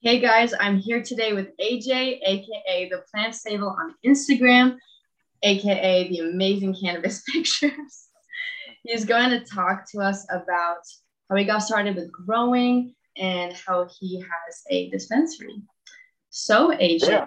[0.00, 4.76] Hey guys, I'm here today with AJ, aka the Plant Stable on Instagram,
[5.42, 8.06] aka the Amazing Cannabis Pictures.
[8.84, 10.82] He's going to talk to us about
[11.28, 15.62] how he got started with growing and how he has a dispensary.
[16.30, 17.26] So, AJ, Yeah.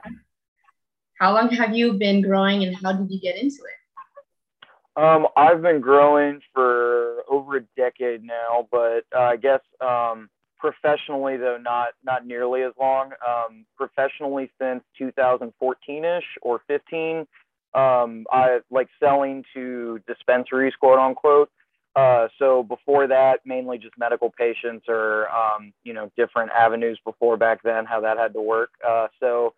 [1.20, 5.02] how long have you been growing and how did you get into it?
[5.02, 10.30] Um, I've been growing for over a decade now, but uh, I guess um,
[10.62, 13.12] professionally though not not nearly as long.
[13.28, 17.28] Um, professionally since 2014ish or 15.
[17.74, 21.50] Um, I like selling to dispensaries, quote unquote.
[21.96, 27.36] Uh, so before that, mainly just medical patients or um, you know different avenues before
[27.38, 28.70] back then, how that had to work.
[28.88, 29.54] Uh, so,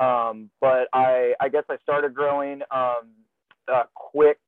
[0.00, 3.12] um, but I I guess I started growing um,
[3.72, 4.38] uh, quick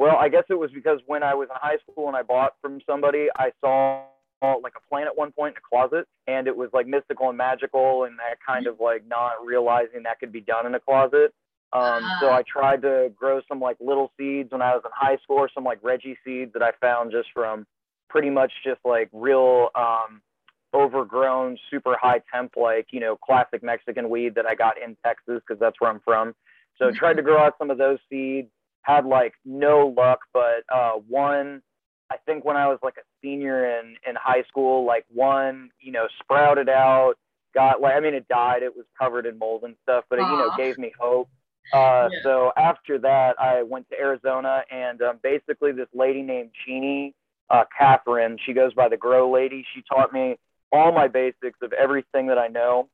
[0.00, 2.54] well, I guess it was because when I was in high school and I bought
[2.62, 4.04] from somebody, I saw
[4.42, 7.38] like a plant at one point in a closet, and it was like mystical and
[7.38, 11.32] magical, and that kind of like not realizing that could be done in a closet.
[11.72, 12.36] Um, so Ah.
[12.36, 15.48] I tried to grow some like little seeds when I was in high school, or
[15.54, 17.66] some like Reggie seeds that I found just from
[18.08, 20.20] pretty much just like real um,
[20.74, 25.40] overgrown, super high temp, like you know, classic Mexican weed that I got in Texas
[25.46, 26.34] because that's where I'm from.
[26.78, 28.48] So tried to grow out some of those seeds
[28.82, 31.60] had like no luck, but uh, one,
[32.10, 35.92] I think when I was like a senior in in high school, like one, you
[35.92, 37.14] know, sprouted out,
[37.54, 40.22] got like I mean it died, it was covered in mold and stuff, but it
[40.22, 41.28] you know gave me hope.
[41.72, 42.18] Uh, Yeah.
[42.22, 47.14] So after that, I went to Arizona, and um, basically this lady named Jeannie,
[47.48, 49.64] uh, Catherine, she goes by the Grow Lady.
[49.74, 50.38] She taught me
[50.72, 52.88] all my basics of everything that I know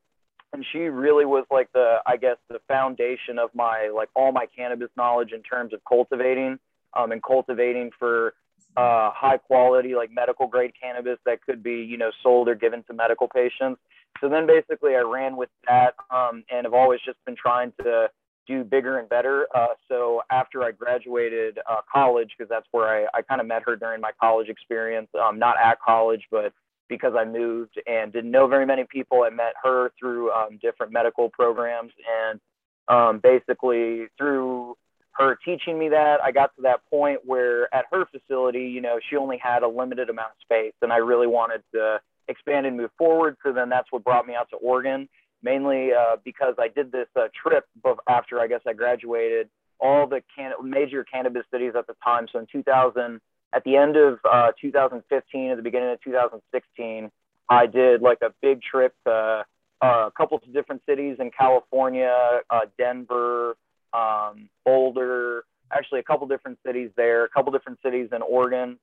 [0.52, 4.46] and she really was like the i guess the foundation of my like all my
[4.56, 6.58] cannabis knowledge in terms of cultivating
[6.94, 8.34] um, and cultivating for
[8.76, 12.82] uh, high quality like medical grade cannabis that could be you know sold or given
[12.84, 13.80] to medical patients
[14.20, 18.08] so then basically i ran with that um, and have always just been trying to
[18.46, 23.06] do bigger and better uh, so after i graduated uh, college because that's where i,
[23.18, 26.52] I kind of met her during my college experience um, not at college but
[26.88, 29.24] because I moved and didn't know very many people.
[29.24, 31.92] I met her through um, different medical programs,
[32.28, 32.40] and
[32.88, 34.76] um, basically through
[35.18, 38.98] her teaching me that, I got to that point where at her facility, you know,
[39.08, 42.76] she only had a limited amount of space, and I really wanted to expand and
[42.76, 43.36] move forward.
[43.42, 45.08] So then that's what brought me out to Oregon,
[45.42, 47.66] mainly uh, because I did this uh, trip
[48.08, 49.48] after I guess I graduated.
[49.78, 52.26] All the can- major cannabis cities at the time.
[52.32, 53.20] So in 2000,
[53.52, 57.10] at the end of uh, 2015, at the beginning of 2016,
[57.48, 59.44] I did like a big trip to
[59.82, 63.56] uh, a couple of different cities in California, uh, Denver,
[63.96, 68.78] um, Boulder, actually a couple different cities there, a couple different cities in Oregon.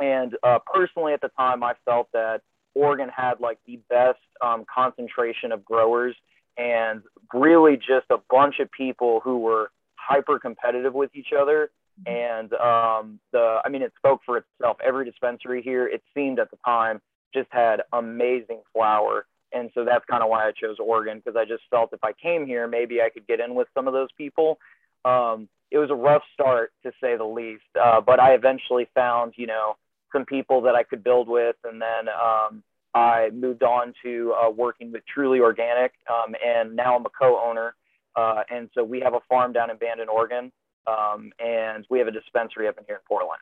[0.00, 2.42] And uh, personally, at the time, I felt that
[2.74, 6.16] Oregon had like the best um, concentration of growers
[6.56, 7.02] and
[7.32, 11.70] really just a bunch of people who were hyper competitive with each other
[12.06, 14.78] and um, the I mean it spoke for itself.
[14.84, 17.00] Every dispensary here, it seemed at the time,
[17.32, 21.44] just had amazing flower, and so that's kind of why I chose Oregon because I
[21.44, 24.08] just felt if I came here, maybe I could get in with some of those
[24.16, 24.58] people.
[25.04, 29.34] Um, it was a rough start to say the least, uh, but I eventually found
[29.36, 29.76] you know
[30.12, 32.62] some people that I could build with, and then um,
[32.94, 37.74] I moved on to uh, working with Truly Organic, um, and now I'm a co-owner.
[38.16, 40.52] Uh, and so we have a farm down in Bandon, Oregon,
[40.86, 43.40] um, and we have a dispensary up in here in Portland.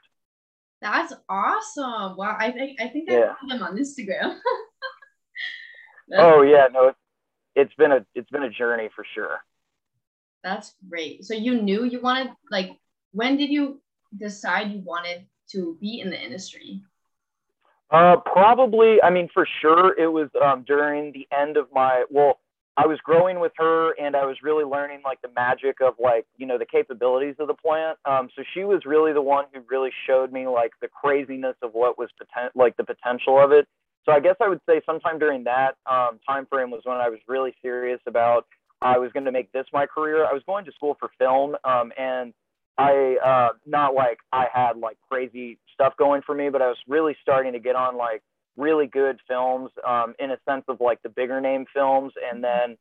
[0.80, 2.16] That's awesome.
[2.16, 2.36] Wow.
[2.38, 3.34] I think I think I Yeah.
[3.38, 4.38] follow them on Instagram.
[6.16, 6.98] Oh yeah, no, it's,
[7.54, 9.38] it's been a it's been a journey for sure.
[10.42, 11.24] that's great.
[11.24, 12.78] So you knew you wanted like
[13.12, 13.80] when did you
[14.16, 16.82] decide you wanted to be in the industry?
[17.90, 22.38] Uh, probably, I mean, for sure, it was um, during the end of my well.
[22.74, 26.24] I was growing with her, and I was really learning like the magic of like
[26.38, 27.98] you know the capabilities of the plant.
[28.06, 31.74] Um, so she was really the one who really showed me like the craziness of
[31.74, 33.68] what was poten- like the potential of it.
[34.04, 37.08] So I guess I would say sometime during that um, time frame was when I
[37.08, 38.46] was really serious about
[38.80, 40.26] I was going to make this my career.
[40.26, 42.34] I was going to school for film, um, and
[42.78, 46.78] I uh, not like I had like crazy stuff going for me, but I was
[46.88, 48.22] really starting to get on like
[48.56, 52.76] really good films um, in a sense of like the bigger name films, and then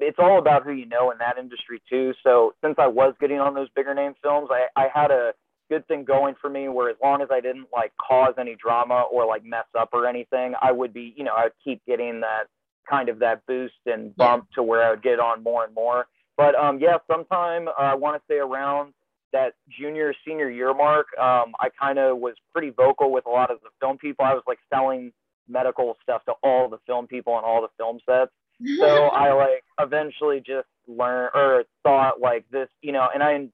[0.00, 2.14] it's all about who you know in that industry too.
[2.24, 5.32] So since I was getting on those bigger name films, I, I had a
[5.68, 9.04] good thing going for me where as long as I didn't like cause any drama
[9.12, 12.20] or like mess up or anything, I would be, you know, I would keep getting
[12.20, 12.44] that
[12.88, 16.06] kind of that boost and bump to where I would get on more and more.
[16.36, 18.94] But um, yeah, sometime uh, I want to say around
[19.32, 23.50] that junior senior year mark, um, I kind of was pretty vocal with a lot
[23.50, 24.24] of the film people.
[24.24, 25.12] I was like selling
[25.48, 28.30] medical stuff to all the film people on all the film sets.
[28.80, 33.48] So I like eventually just learned or thought like this, you know, and I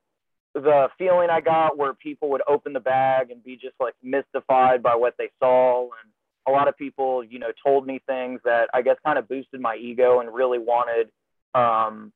[0.54, 4.82] the feeling I got where people would open the bag and be just like mystified
[4.82, 6.10] by what they saw and
[6.46, 9.60] a lot of people, you know, told me things that I guess kind of boosted
[9.60, 11.10] my ego and really wanted
[11.54, 12.12] um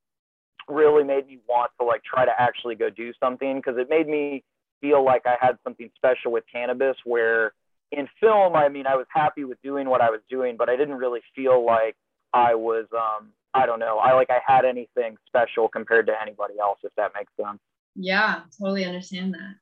[0.69, 4.07] really made me want to like try to actually go do something because it made
[4.07, 4.45] me
[4.81, 7.53] feel like I had something special with cannabis where
[7.91, 10.77] in film, I mean, I was happy with doing what I was doing, but I
[10.77, 11.97] didn't really feel like
[12.35, 16.55] I was, um, I don't know, I like I had anything special compared to anybody
[16.61, 17.61] else, if that makes sense.
[18.01, 19.57] Yeah, totally understand that.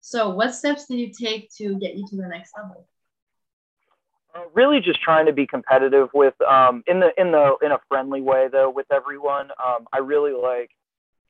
[0.00, 2.86] So, what steps did you take to get you to the next level?
[4.34, 7.78] Uh, really, just trying to be competitive with, um, in the in the in a
[7.88, 9.50] friendly way though, with everyone.
[9.64, 10.70] Um, I really like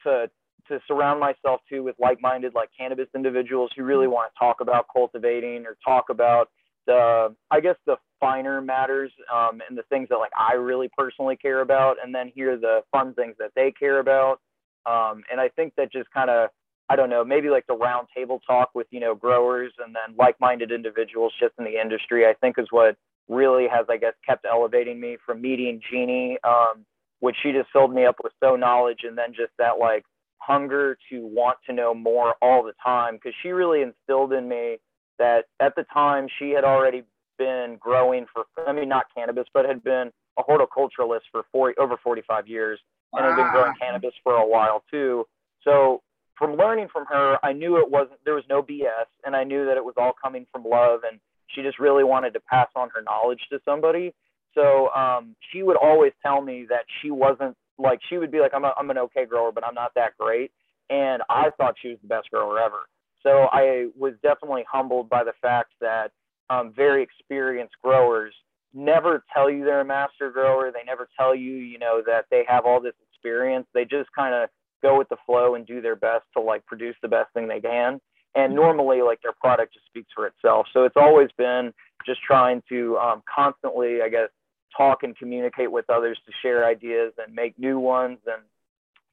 [0.04, 0.30] to
[0.68, 4.86] to surround myself too with like-minded like cannabis individuals who really want to talk about
[4.90, 6.50] cultivating or talk about
[6.86, 11.36] the I guess the finer matters um, and the things that like I really personally
[11.36, 14.40] care about, and then hear the fun things that they care about.
[14.86, 16.50] Um, and I think that just kind of
[16.88, 20.16] I don't know maybe like the round table talk with you know growers and then
[20.18, 22.96] like-minded individuals just in the industry I think is what
[23.28, 26.84] really has I guess kept elevating me from meeting Jeannie, um,
[27.20, 30.04] which she just filled me up with so knowledge, and then just that like
[30.38, 34.76] hunger to want to know more all the time because she really instilled in me
[35.18, 37.02] that at the time she had already
[37.38, 41.96] been growing for I mean not cannabis but had been a horticulturalist for 40 over
[41.96, 42.78] 45 years
[43.16, 45.26] and had been growing cannabis for a while too.
[45.62, 46.02] So
[46.38, 49.66] from learning from her, I knew it wasn't there was no BS and I knew
[49.66, 52.88] that it was all coming from love and she just really wanted to pass on
[52.94, 54.12] her knowledge to somebody.
[54.54, 58.52] So um, she would always tell me that she wasn't like she would be like,
[58.54, 60.52] I'm, a, I'm an okay grower, but I'm not that great.
[60.90, 62.86] And I thought she was the best grower ever.
[63.22, 66.12] So I was definitely humbled by the fact that
[66.50, 68.34] um, very experienced growers
[68.74, 70.70] never tell you they're a master grower.
[70.72, 73.66] They never tell you, you know, that they have all this experience.
[73.74, 74.48] They just kind of
[74.82, 77.60] go with the flow and do their best to like produce the best thing they
[77.60, 78.00] can.
[78.34, 78.56] And mm-hmm.
[78.56, 80.66] normally, like their product just speaks for itself.
[80.72, 81.72] So it's always been
[82.06, 84.28] just trying to um, constantly, I guess,
[84.76, 88.42] talk and communicate with others to share ideas and make new ones and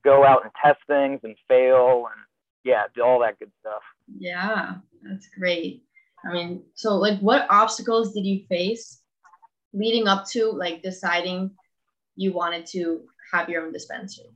[0.04, 2.22] go out and test things and fail and
[2.64, 3.82] yeah, do all that good stuff.
[4.18, 5.84] Yeah, that's great.
[6.26, 9.00] I mean, so like what obstacles did you face
[9.74, 11.52] leading up to like deciding
[12.16, 14.30] you wanted to have your own dispensary?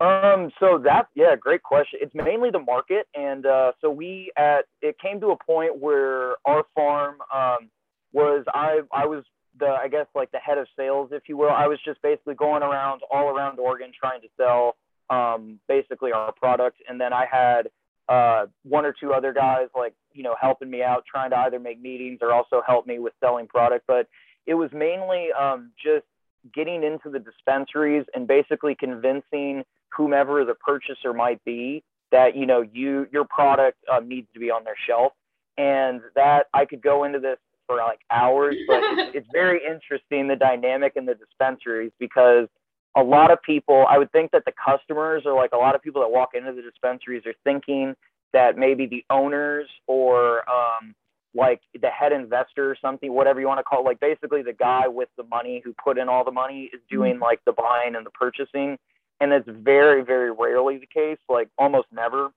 [0.00, 2.00] Um, so that, yeah, great question.
[2.02, 6.36] It's mainly the market, and uh, so we at it came to a point where
[6.46, 7.68] our farm um,
[8.12, 9.24] was I I was
[9.58, 11.50] the I guess like the head of sales, if you will.
[11.50, 14.76] I was just basically going around all around Oregon trying to sell
[15.10, 17.68] um, basically our product, and then I had
[18.08, 21.58] uh, one or two other guys like you know helping me out, trying to either
[21.58, 23.84] make meetings or also help me with selling product.
[23.86, 24.08] But
[24.46, 26.06] it was mainly um, just
[26.54, 29.64] getting into the dispensaries and basically convincing
[29.94, 31.82] whomever the purchaser might be
[32.12, 35.12] that you know you your product uh, needs to be on their shelf.
[35.58, 40.26] And that i could go into this for like hours, but it's, it's very interesting
[40.26, 42.48] the dynamic in the dispensaries because
[42.96, 45.82] a lot of people, I would think that the customers or like a lot of
[45.82, 47.94] people that walk into the dispensaries are thinking
[48.32, 50.94] that maybe the owners or um,
[51.34, 54.52] like the head investor or something, whatever you want to call it, like basically the
[54.52, 57.22] guy with the money who put in all the money is doing mm-hmm.
[57.22, 58.76] like the buying and the purchasing.
[59.20, 62.30] And it's very, very rarely the case, like almost never.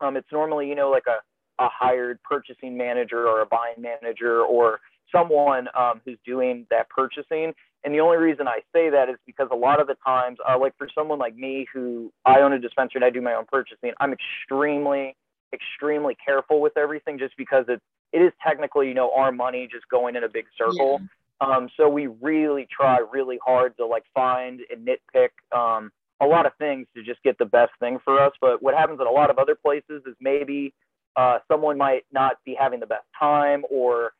[0.00, 1.18] Um, it's normally, you know, like a
[1.58, 4.80] a hired purchasing manager or a buying manager or
[5.10, 7.52] someone um, who's doing that purchasing.
[7.84, 10.58] And the only reason I say that is because a lot of the times, uh,
[10.58, 13.46] like for someone like me who I own a dispensary and I do my own
[13.50, 15.16] purchasing, I'm extremely,
[15.52, 17.80] extremely careful with everything just because it
[18.12, 21.00] it is technically, you know, our money just going in a big circle.
[21.00, 21.06] Yeah.
[21.40, 26.46] Um, so we really try really hard to like find and nitpick um, a lot
[26.46, 28.32] of things to just get the best thing for us.
[28.40, 30.74] But what happens at a lot of other places is maybe
[31.16, 34.12] uh, someone might not be having the best time or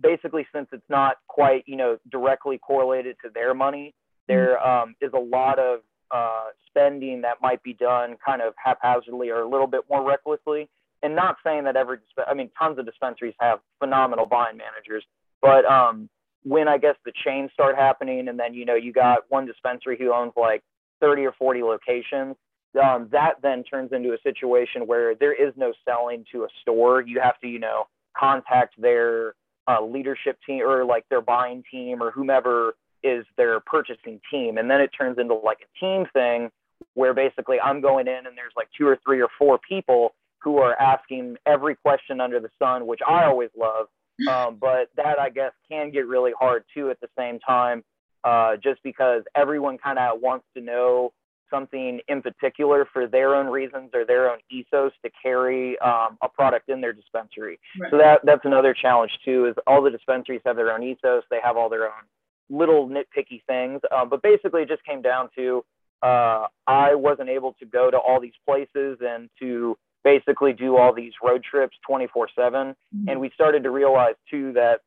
[0.00, 3.94] basically since it's not quite you know directly correlated to their money
[4.28, 4.88] there mm-hmm.
[4.90, 5.80] um, is a lot of
[6.10, 10.68] uh, spending that might be done kind of haphazardly or a little bit more recklessly
[11.02, 15.04] and not saying that every i mean tons of dispensaries have phenomenal buying managers
[15.40, 16.08] but um,
[16.44, 19.96] when i guess the chains start happening and then you know you got one dispensary
[19.98, 20.62] who owns like
[21.00, 22.36] 30 or 40 locations
[22.82, 27.00] um, that then turns into a situation where there is no selling to a store.
[27.00, 27.84] You have to, you know,
[28.16, 29.34] contact their
[29.66, 34.58] uh, leadership team or like their buying team or whomever is their purchasing team.
[34.58, 36.50] And then it turns into like a team thing
[36.94, 40.58] where basically I'm going in and there's like two or three or four people who
[40.58, 43.86] are asking every question under the sun, which I always love.
[44.28, 47.84] Um, but that I guess can get really hard too at the same time,
[48.24, 51.12] uh, just because everyone kind of wants to know
[51.50, 56.28] something in particular for their own reasons or their own ethos to carry um, a
[56.28, 57.58] product in their dispensary.
[57.80, 57.90] Right.
[57.90, 59.46] So that that's another challenge too.
[59.46, 61.22] Is all the dispensaries have their own ethos.
[61.30, 62.04] They have all their own
[62.50, 63.80] little nitpicky things.
[63.94, 65.64] Um, but basically, it just came down to
[66.02, 70.94] uh, I wasn't able to go to all these places and to basically do all
[70.94, 72.52] these road trips 24 7.
[72.52, 73.08] Mm-hmm.
[73.08, 74.80] And we started to realize too that,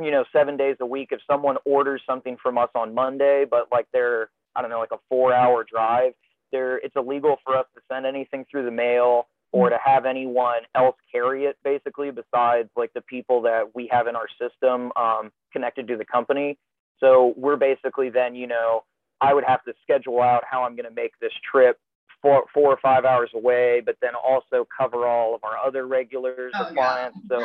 [0.00, 3.68] you know, seven days a week, if someone orders something from us on Monday, but
[3.70, 6.12] like they're, I don't know, like a four hour drive,
[6.52, 10.62] there it's illegal for us to send anything through the mail or to have anyone
[10.74, 15.30] else carry it basically besides like the people that we have in our system um,
[15.52, 16.56] connected to the company
[17.00, 18.84] so we're basically then you know
[19.20, 21.78] I would have to schedule out how I'm going to make this trip
[22.24, 26.54] four, four or five hours away, but then also cover all of our other regulars
[26.58, 27.18] oh, clients.
[27.30, 27.38] Yeah.
[27.38, 27.44] So,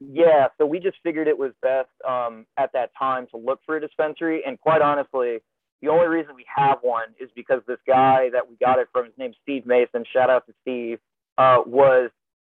[0.00, 3.78] yeah, so we just figured it was best um, at that time to look for
[3.78, 4.42] a dispensary.
[4.46, 5.38] And quite honestly,
[5.80, 9.06] the only reason we have one is because this guy that we got it from,
[9.06, 10.04] his name's Steve Mason.
[10.12, 10.98] Shout out to Steve.
[11.38, 12.10] Uh, was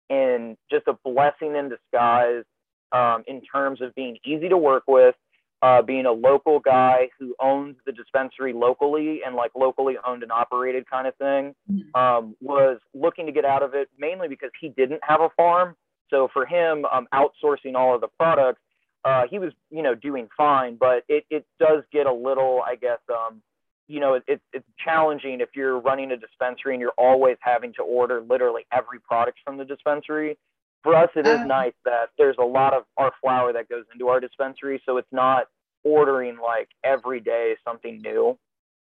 [0.09, 2.43] in just a blessing in disguise
[2.91, 5.13] um, in terms of being easy to work with,
[5.61, 10.31] uh, being a local guy who owns the dispensary locally and like locally owned and
[10.31, 11.99] operated kind of thing, mm-hmm.
[11.99, 15.75] um, was looking to get out of it mainly because he didn't have a farm.
[16.09, 18.61] So for him, um, outsourcing all of the products,
[19.03, 22.75] uh, he was, you know, doing fine, but it, it does get a little, I
[22.75, 23.41] guess, um,
[23.87, 27.83] you know, it, it's challenging if you're running a dispensary and you're always having to
[27.83, 30.37] order literally every product from the dispensary
[30.83, 33.85] for us, it is um, nice that there's a lot of our flower that goes
[33.93, 35.47] into our dispensary, so it's not
[35.83, 38.37] ordering like every day something new.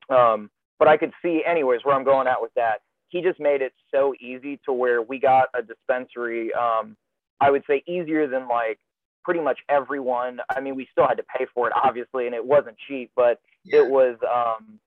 [0.10, 2.82] Um, but I could see, anyways, where I'm going at with that.
[3.10, 6.54] He just made it so easy to where we got a dispensary.
[6.54, 6.96] Um,
[7.42, 8.80] I would say easier than like
[9.24, 10.40] pretty much everyone.
[10.50, 13.40] I mean, we still had to pay for it, obviously, and it wasn't cheap, but
[13.64, 13.80] yeah.
[13.80, 14.80] it was um,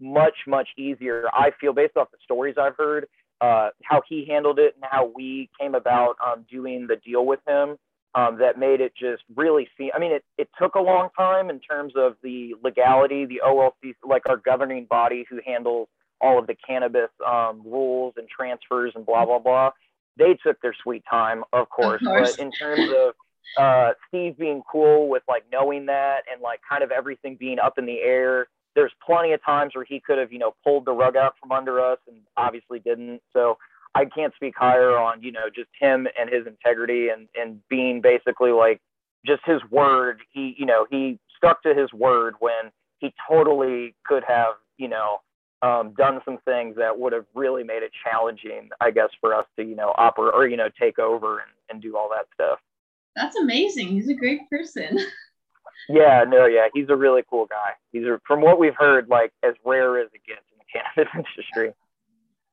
[0.00, 1.26] much, much easier.
[1.32, 3.08] I feel based off the stories I've heard,
[3.40, 7.40] uh, how he handled it and how we came about um, doing the deal with
[7.46, 7.76] him
[8.14, 9.90] um, that made it just really seem.
[9.94, 13.94] I mean, it, it took a long time in terms of the legality, the OLC,
[14.04, 15.88] like our governing body who handles
[16.20, 19.70] all of the cannabis um, rules and transfers and blah, blah, blah.
[20.16, 22.02] They took their sweet time, of course.
[22.02, 22.36] Of course.
[22.36, 23.14] But in terms of
[23.56, 27.78] uh, Steve being cool with like knowing that and like kind of everything being up
[27.78, 30.92] in the air there's plenty of times where he could have, you know, pulled the
[30.92, 33.20] rug out from under us and obviously didn't.
[33.32, 33.58] So
[33.96, 38.00] I can't speak higher on, you know, just him and his integrity and, and being
[38.00, 38.80] basically like
[39.26, 40.20] just his word.
[40.30, 42.70] He, you know, he stuck to his word when
[43.00, 45.22] he totally could have, you know,
[45.62, 49.46] um, done some things that would have really made it challenging, I guess, for us
[49.58, 52.60] to, you know, operate or, you know, take over and, and do all that stuff.
[53.16, 53.88] That's amazing.
[53.88, 55.00] He's a great person.
[55.88, 57.72] Yeah, no, yeah, he's a really cool guy.
[57.92, 61.12] He's a, from what we've heard, like as rare as it gets in the cannabis
[61.36, 61.72] industry.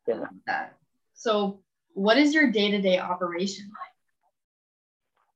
[0.07, 0.67] Yeah.
[1.13, 1.59] So,
[1.93, 3.95] what is your day to day operation like?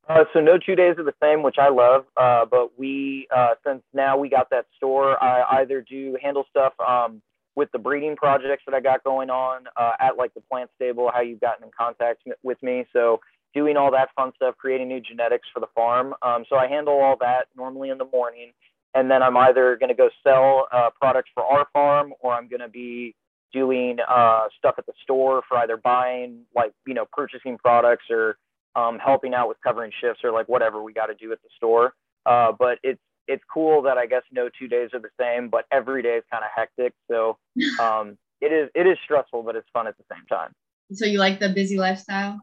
[0.09, 2.05] Uh, so no two days are the same, which I love.
[2.17, 6.73] Uh, but we, uh, since now we got that store, I either do handle stuff
[6.79, 7.21] um,
[7.55, 11.11] with the breeding projects that I got going on uh, at like the plant stable,
[11.13, 12.85] how you've gotten in contact with me.
[12.91, 13.19] So
[13.53, 16.13] doing all that fun stuff, creating new genetics for the farm.
[16.21, 18.51] Um, so I handle all that normally in the morning.
[18.93, 22.47] And then I'm either going to go sell uh, products for our farm or I'm
[22.47, 23.15] going to be
[23.53, 28.37] doing uh, stuff at the store for either buying, like, you know, purchasing products or
[28.75, 31.49] um, helping out with covering shifts or like whatever we got to do at the
[31.57, 31.93] store.
[32.25, 35.65] Uh, but it's, it's cool that I guess no two days are the same, but
[35.71, 36.93] every day is kind of hectic.
[37.09, 37.37] So
[37.79, 40.51] um, it is it is stressful, but it's fun at the same time.
[40.91, 42.39] So you like the busy lifestyle?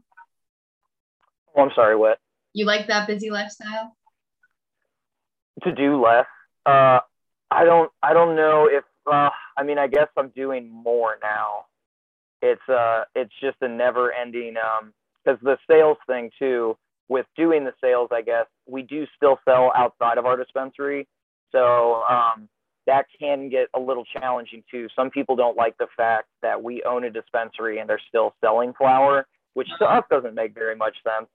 [1.57, 2.19] Oh, I'm sorry, what?
[2.53, 3.97] You like that busy lifestyle?
[5.65, 6.27] To do less.
[6.67, 7.01] Uh,
[7.51, 7.91] I don't.
[8.03, 8.85] I don't know if.
[9.11, 11.67] Uh, I mean, I guess I'm doing more now.
[12.43, 14.57] It's uh, it's just a never-ending.
[14.57, 14.93] Um,
[15.25, 16.77] because the sales thing too.
[17.09, 21.07] With doing the sales, I guess we do still sell outside of our dispensary.
[21.53, 22.49] So um,
[22.87, 24.89] that can get a little challenging too.
[24.97, 28.73] Some people don't like the fact that we own a dispensary and they're still selling
[28.75, 31.31] flower, which to us doesn't make very much sense.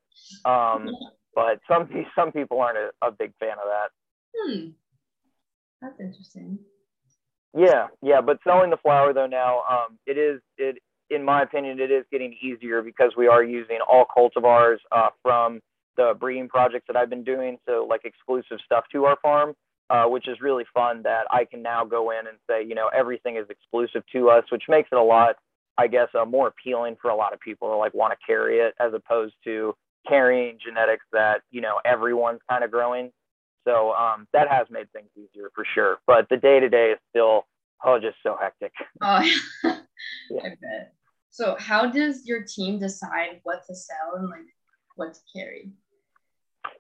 [0.46, 0.90] Um,
[1.34, 3.90] but some some people aren't a, a big fan of that.
[4.38, 4.68] Hmm.
[5.82, 6.60] That's interesting.
[7.58, 10.78] Yeah, yeah, but selling the flower though now, um, it is it
[11.10, 15.60] in my opinion it is getting easier because we are using all cultivars uh, from
[15.98, 19.54] the breeding projects that I've been doing, so like exclusive stuff to our farm,
[19.90, 22.90] uh, which is really fun that I can now go in and say, you know,
[22.96, 25.36] everything is exclusive to us, which makes it a lot,
[25.82, 28.60] I guess, uh, more appealing for a lot of people to like want to carry
[28.60, 29.74] it as opposed to
[30.08, 33.12] carrying genetics that you know everyone's kind of growing.
[33.68, 35.98] So um, that has made things easier for sure.
[36.06, 37.48] But the day to day is still
[37.84, 38.74] oh just so hectic.
[39.02, 39.22] Oh,
[39.64, 40.44] yeah.
[40.44, 40.94] I bet.
[41.32, 44.42] So how does your team decide what to sell and like
[44.96, 45.72] what to carry?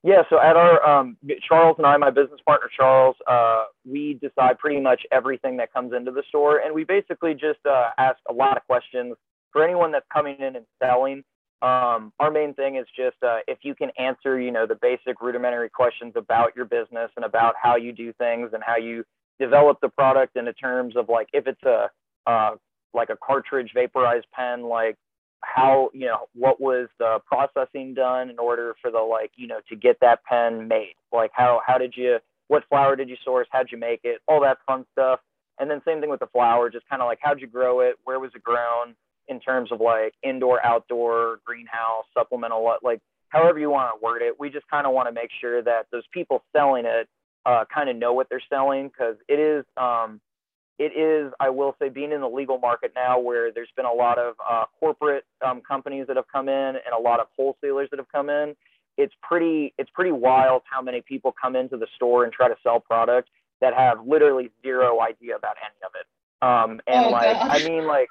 [0.04, 1.16] Yeah, so at our um,
[1.48, 5.94] Charles and I, my business partner Charles, uh, we decide pretty much everything that comes
[5.94, 9.16] into the store, and we basically just uh, ask a lot of questions
[9.52, 11.24] for anyone that's coming in and selling.
[11.62, 15.22] Um, our main thing is just uh, if you can answer, you know, the basic
[15.22, 19.04] rudimentary questions about your business and about how you do things and how you
[19.40, 21.92] develop the product in terms of like if it's a
[22.26, 22.52] uh,
[22.94, 24.96] like a cartridge vaporized pen, like
[25.42, 29.60] how you know what was the processing done in order for the like you know
[29.70, 30.96] to get that pen made?
[31.12, 32.18] Like how how did you
[32.48, 33.48] what flower did you source?
[33.52, 34.22] How'd you make it?
[34.28, 35.20] All that fun stuff.
[35.60, 37.96] And then same thing with the flower just kind of like how'd you grow it?
[38.04, 38.96] Where was it grown?
[39.28, 44.40] In terms of like indoor outdoor greenhouse supplemental like however you want to word it.
[44.40, 47.08] We just kind of want to make sure that those people selling it
[47.46, 50.22] uh, kind of know what they're selling because it is um,
[50.82, 53.94] it is, I will say, being in the legal market now where there's been a
[53.94, 57.88] lot of uh, corporate um, companies that have come in and a lot of wholesalers
[57.92, 58.56] that have come in.
[58.98, 62.56] It's pretty, it's pretty wild how many people come into the store and try to
[62.64, 63.30] sell products
[63.62, 66.08] that have literally zero idea about any of it.
[66.44, 67.64] Um, and oh, like, gosh.
[67.64, 68.10] I mean, like,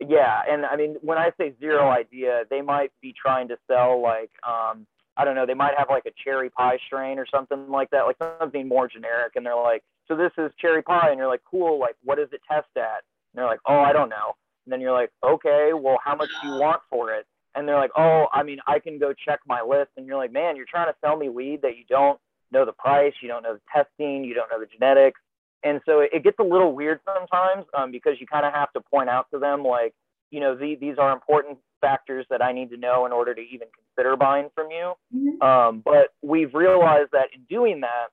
[0.00, 4.00] yeah, and I mean, when I say zero idea, they might be trying to sell
[4.00, 7.68] like, um, I don't know, they might have like a cherry pie strain or something
[7.68, 11.18] like that, like something more generic, and they're like, so this is cherry pie and
[11.18, 13.04] you're like cool like what does it test at?
[13.32, 14.34] And they're like oh i don't know.
[14.64, 17.26] And then you're like okay well how much do you want for it?
[17.54, 19.90] And they're like oh i mean i can go check my list.
[19.96, 22.18] And you're like man you're trying to sell me weed that you don't
[22.50, 25.20] know the price you don't know the testing you don't know the genetics.
[25.64, 28.72] And so it, it gets a little weird sometimes um, because you kind of have
[28.74, 29.94] to point out to them like
[30.30, 33.40] you know the, these are important factors that i need to know in order to
[33.40, 34.92] even consider buying from you.
[35.14, 35.42] Mm-hmm.
[35.42, 38.08] um, but we've realized that in doing that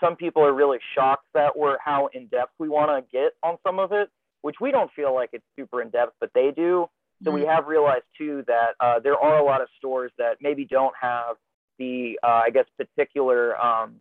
[0.00, 3.56] some people are really shocked that we're how in depth we want to get on
[3.66, 4.08] some of it,
[4.42, 6.88] which we don't feel like it's super in depth, but they do.
[7.24, 7.40] So mm-hmm.
[7.40, 10.94] we have realized too that uh, there are a lot of stores that maybe don't
[11.00, 11.36] have
[11.78, 13.58] the, uh, I guess, particular.
[13.58, 14.00] Um,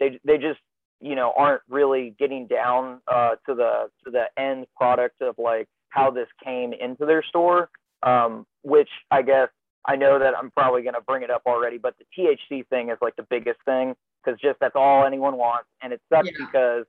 [0.00, 0.60] they they just
[1.00, 5.68] you know aren't really getting down uh, to the to the end product of like
[5.90, 7.68] how this came into their store,
[8.02, 9.48] um, which I guess
[9.84, 12.88] I know that I'm probably going to bring it up already, but the THC thing
[12.88, 16.46] is like the biggest thing because just that's all anyone wants, and it sucks yeah.
[16.46, 16.84] because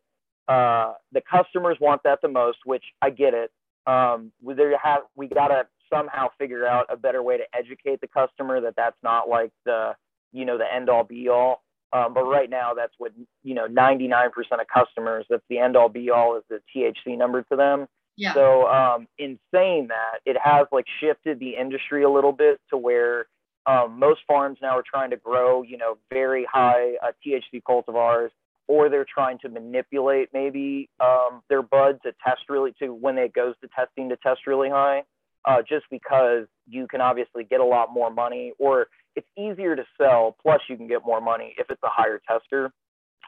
[0.48, 3.52] uh, the customers want that the most, which I get it.
[3.88, 8.08] Um, we there have we gotta somehow figure out a better way to educate the
[8.08, 9.96] customer that that's not like the
[10.32, 11.62] you know the end all be all.
[11.94, 13.68] Um, but right now, that's what you know.
[13.68, 17.88] 99% of customers, that's the end all be all is the THC number to them.
[18.18, 18.34] Yeah.
[18.34, 22.78] So um, in saying that, it has like shifted the industry a little bit to
[22.78, 23.28] where
[23.68, 28.30] um, most farms now are trying to grow, you know, very high uh, THC cultivars,
[28.68, 33.34] or they're trying to manipulate maybe um, their bud to test really to when it
[33.34, 35.04] goes to testing to test really high,
[35.46, 39.84] uh, just because you can obviously get a lot more money, or it's easier to
[40.00, 40.36] sell.
[40.42, 42.72] Plus, you can get more money if it's a higher tester,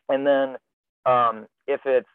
[0.10, 0.56] and then
[1.06, 2.08] um, if it's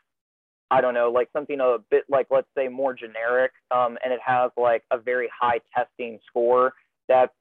[0.71, 4.21] I don't know, like something a bit like let's say more generic, um, and it
[4.25, 6.73] has like a very high testing score.
[7.09, 7.33] That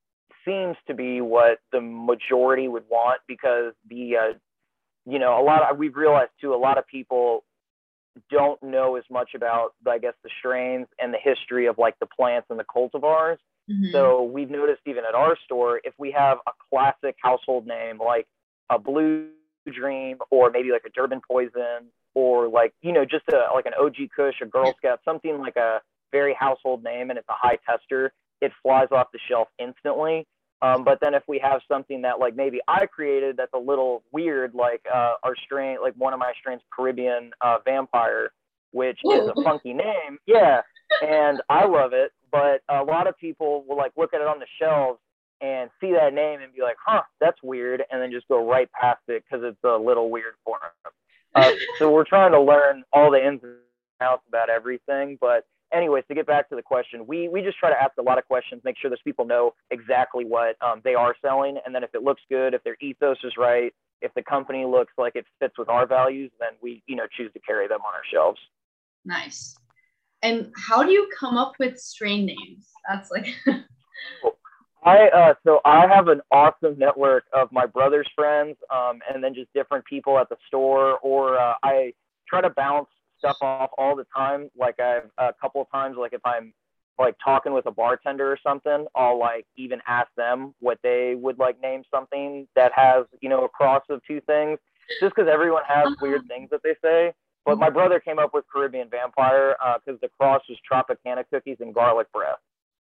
[0.46, 4.34] seems to be what the majority would want because the uh,
[5.06, 7.44] you know a lot of we've realized too a lot of people
[8.30, 12.08] don't know as much about I guess the strains and the history of like the
[12.08, 13.38] plants and the cultivars.
[13.70, 13.92] Mm-hmm.
[13.92, 18.28] So we've noticed even at our store if we have a classic household name like
[18.70, 19.28] a Blue
[19.72, 23.74] Dream or maybe like a Durban Poison or like you know just a like an
[23.80, 27.58] OG Kush, a Girl Scout, something like a very household name and it's a high
[27.66, 30.28] tester it flies off the shelf instantly.
[30.64, 34.04] Um, but then if we have something that like maybe I created that's a little
[34.12, 38.32] weird, like uh, our strain, like one of my strains, Caribbean uh, Vampire,
[38.72, 39.12] which Ooh.
[39.12, 40.62] is a funky name, yeah,
[41.02, 42.12] and I love it.
[42.32, 45.00] But a lot of people will like look at it on the shelves
[45.42, 48.72] and see that name and be like, "Huh, that's weird," and then just go right
[48.72, 50.94] past it because it's a little weird for them.
[51.34, 53.56] Uh, so we're trying to learn all the ins and
[54.00, 57.70] outs about everything, but anyways, to get back to the question, we we just try
[57.70, 60.96] to ask a lot of questions, make sure those people know exactly what um, they
[60.96, 64.24] are selling, and then if it looks good, if their ethos is right, if the
[64.24, 67.68] company looks like it fits with our values, then we you know choose to carry
[67.68, 68.40] them on our shelves.
[69.06, 69.56] Nice.
[70.24, 72.68] And how do you come up with strain names?
[72.88, 73.28] That's like.
[74.84, 79.36] I uh, so I have an awesome network of my brother's friends, um, and then
[79.36, 81.94] just different people at the store, or uh, I
[82.28, 82.88] try to bounce
[83.22, 84.50] stuff off all the time.
[84.58, 86.54] Like I've a couple of times, like if I'm
[87.00, 91.40] like talking with a bartender or something, I'll like even ask them what they would
[91.40, 94.60] like name something that has, you know, a cross of two things.
[95.00, 95.96] Just because everyone has uh-huh.
[96.02, 97.14] weird things that they say.
[97.46, 99.56] But my brother came up with Caribbean Vampire
[99.86, 102.38] because uh, the cross was Tropicana cookies and garlic breath.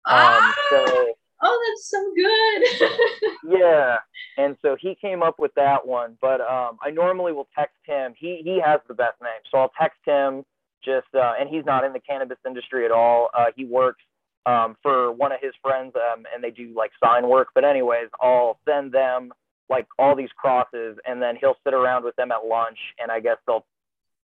[0.04, 0.54] Um, ah!
[0.70, 3.58] so, oh, that's so good.
[3.60, 3.98] yeah,
[4.36, 6.16] and so he came up with that one.
[6.20, 8.14] But um, I normally will text him.
[8.16, 10.44] He he has the best name, so I'll text him
[10.84, 13.30] just uh, and he's not in the cannabis industry at all.
[13.36, 14.02] Uh, he works
[14.46, 17.48] um, for one of his friends, um, and they do like sign work.
[17.54, 19.32] But anyways, I'll send them
[19.68, 23.20] like all these crosses, and then he'll sit around with them at lunch, and I
[23.20, 23.66] guess they'll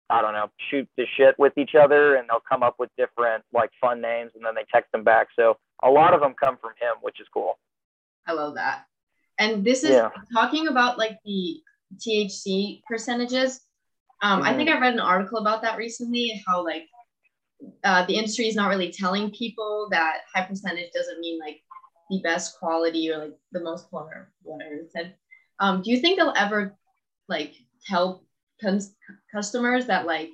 [0.09, 3.45] I don't know shoot the shit with each other, and they'll come up with different
[3.53, 5.29] like fun names, and then they text them back.
[5.37, 7.59] So a lot of them come from him, which is cool.
[8.27, 8.85] I love that.
[9.39, 10.11] And this is yeah.
[10.33, 11.61] talking about like the
[11.99, 13.61] THC percentages.
[14.23, 14.49] Um, mm-hmm.
[14.49, 16.43] I think I read an article about that recently.
[16.47, 16.87] How like
[17.85, 21.61] uh, the industry is not really telling people that high percentage doesn't mean like
[22.11, 25.15] the best quality or like the most quality or whatever it said.
[25.59, 26.77] Um, do you think they'll ever
[27.29, 27.55] like
[27.87, 28.25] tell
[28.63, 28.95] cons-
[29.35, 30.31] customers that like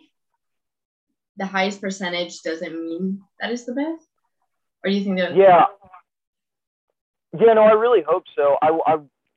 [1.37, 4.07] the highest percentage doesn't mean that is the best?
[4.85, 5.37] Or do you think that?
[5.37, 5.67] Yeah.
[7.39, 8.57] Yeah, no, I really hope so.
[8.61, 8.97] I, I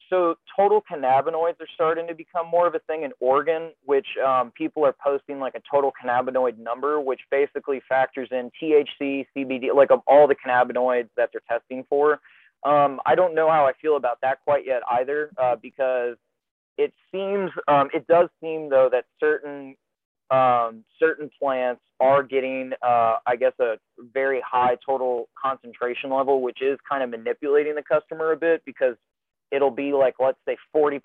[0.09, 4.51] so total cannabinoids are starting to become more of a thing in Oregon, which um,
[4.51, 9.89] people are posting like a total cannabinoid number, which basically factors in THC, CBD, like
[10.07, 12.19] all the cannabinoids that they're testing for.
[12.63, 16.17] Um, I don't know how I feel about that quite yet either, uh, because
[16.77, 19.75] it seems, um, it does seem though that certain
[20.31, 23.75] um, certain plants are getting, uh, I guess, a
[24.13, 28.95] very high total concentration level, which is kind of manipulating the customer a bit because
[29.51, 30.99] it'll be like let's say 40%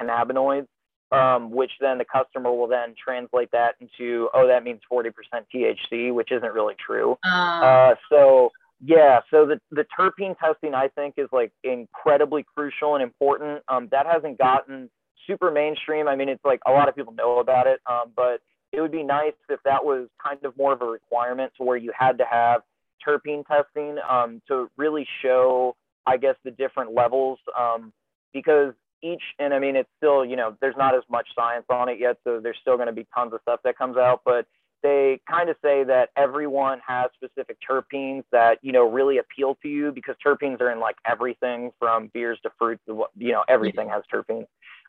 [0.00, 0.66] cannabinoids
[1.12, 5.12] um, which then the customer will then translate that into oh that means 40%
[5.54, 7.16] thc which isn't really true.
[7.24, 8.50] Uh, uh, so
[8.84, 13.62] yeah so the, the terpene testing i think is like incredibly crucial and important.
[13.68, 14.90] Um, that hasn't gotten
[15.26, 16.08] super mainstream.
[16.08, 18.40] I mean it's like a lot of people know about it um, but
[18.72, 21.76] it would be nice if that was kind of more of a requirement to where
[21.76, 22.62] you had to have
[23.06, 25.76] terpene testing um, to really show
[26.06, 27.92] I guess the different levels um,
[28.32, 31.88] because each and I mean it's still you know there's not as much science on
[31.88, 34.46] it yet, so there's still going to be tons of stuff that comes out, but
[34.82, 39.68] they kind of say that everyone has specific terpenes that you know really appeal to
[39.68, 44.02] you because terpenes are in like everything from beers to fruits you know everything has
[44.12, 44.46] terpenes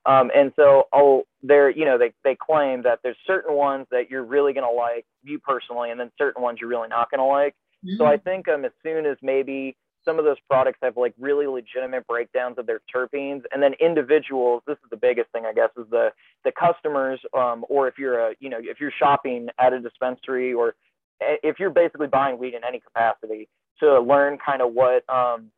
[0.08, 4.10] um, and so oh they're you know they, they claim that there's certain ones that
[4.10, 7.20] you're really going to like you personally and then certain ones you're really not going
[7.20, 7.54] to like
[7.86, 7.98] mm-hmm.
[7.98, 11.46] so i think um, as soon as maybe some of those products have like really
[11.46, 15.70] legitimate breakdowns of their terpenes and then individuals this is the biggest thing i guess
[15.78, 16.10] is the
[16.44, 20.54] the customers um, or if you're a you know if you're shopping at a dispensary
[20.54, 20.74] or
[21.20, 23.48] if you're basically buying weed in any capacity
[23.80, 25.52] to learn kind of what um,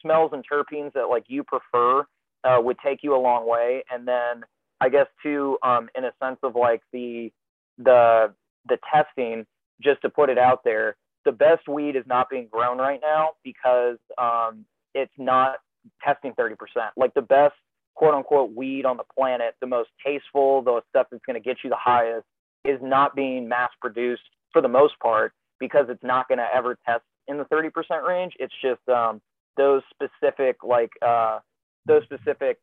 [0.00, 2.04] smells and terpenes that like you prefer
[2.44, 4.42] uh, would take you a long way and then
[4.80, 7.30] i guess too um, in a sense of like the
[7.78, 8.32] the
[8.68, 9.46] the testing
[9.82, 13.30] just to put it out there the best weed is not being grown right now
[13.44, 15.56] because um, it's not
[16.02, 16.56] testing 30%.
[16.96, 17.54] Like the best
[17.94, 21.58] quote unquote weed on the planet, the most tasteful, the stuff that's going to get
[21.62, 22.26] you the highest,
[22.64, 26.76] is not being mass produced for the most part because it's not going to ever
[26.86, 27.70] test in the 30%
[28.06, 28.32] range.
[28.38, 29.20] It's just um,
[29.56, 31.38] those specific, like, uh,
[31.86, 32.58] those specific,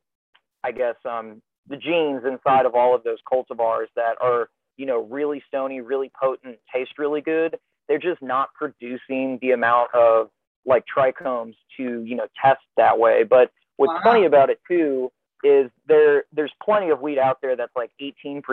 [0.63, 5.03] I guess, um, the genes inside of all of those cultivars that are, you know,
[5.03, 7.57] really stony, really potent, taste really good
[7.89, 10.29] they're just not producing the amount of
[10.65, 13.23] like trichomes to you know test that way.
[13.23, 14.11] But what's wow.
[14.11, 15.11] funny about it too
[15.43, 18.43] is there there's plenty of weed out there that's like 18%,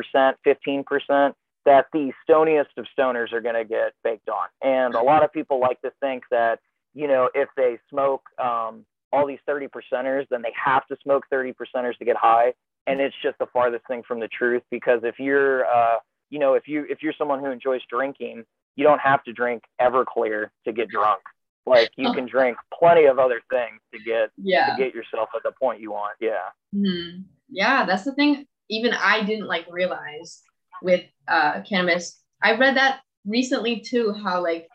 [0.45, 1.35] 15%
[1.67, 4.47] that the stoniest of stoners are going to get baked on.
[4.63, 6.61] And a lot of people like to think that,
[6.95, 11.25] you know, if they smoke um, all these 30 percenters, then they have to smoke
[11.31, 12.53] 30 percenters to get high.
[12.87, 15.97] And it's just the farthest thing from the truth because if you're, uh,
[16.31, 18.45] you know, if you if you're someone who enjoys drinking,
[18.77, 21.21] you don't have to drink Everclear to get drunk.
[21.67, 24.71] Like you can drink plenty of other things to get yeah.
[24.71, 26.15] to get yourself at the point you want.
[26.21, 26.51] Yeah.
[26.75, 27.23] Mm-hmm.
[27.51, 28.47] Yeah, that's the thing.
[28.71, 30.43] Even I didn't like realize
[30.81, 32.21] with uh, cannabis.
[32.43, 34.13] I read that recently too.
[34.13, 34.69] How like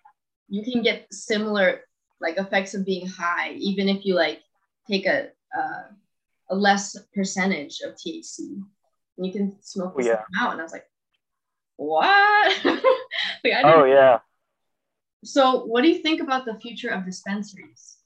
[0.50, 1.82] you can get similar
[2.22, 4.42] like effects of being high, even if you like
[4.88, 5.84] take a uh,
[6.50, 8.40] a less percentage of THC.
[9.18, 10.22] and You can smoke the yeah.
[10.40, 10.86] out, and I was like,
[11.78, 12.66] what?
[13.44, 14.20] like, oh yeah.
[15.24, 17.98] So, what do you think about the future of dispensaries?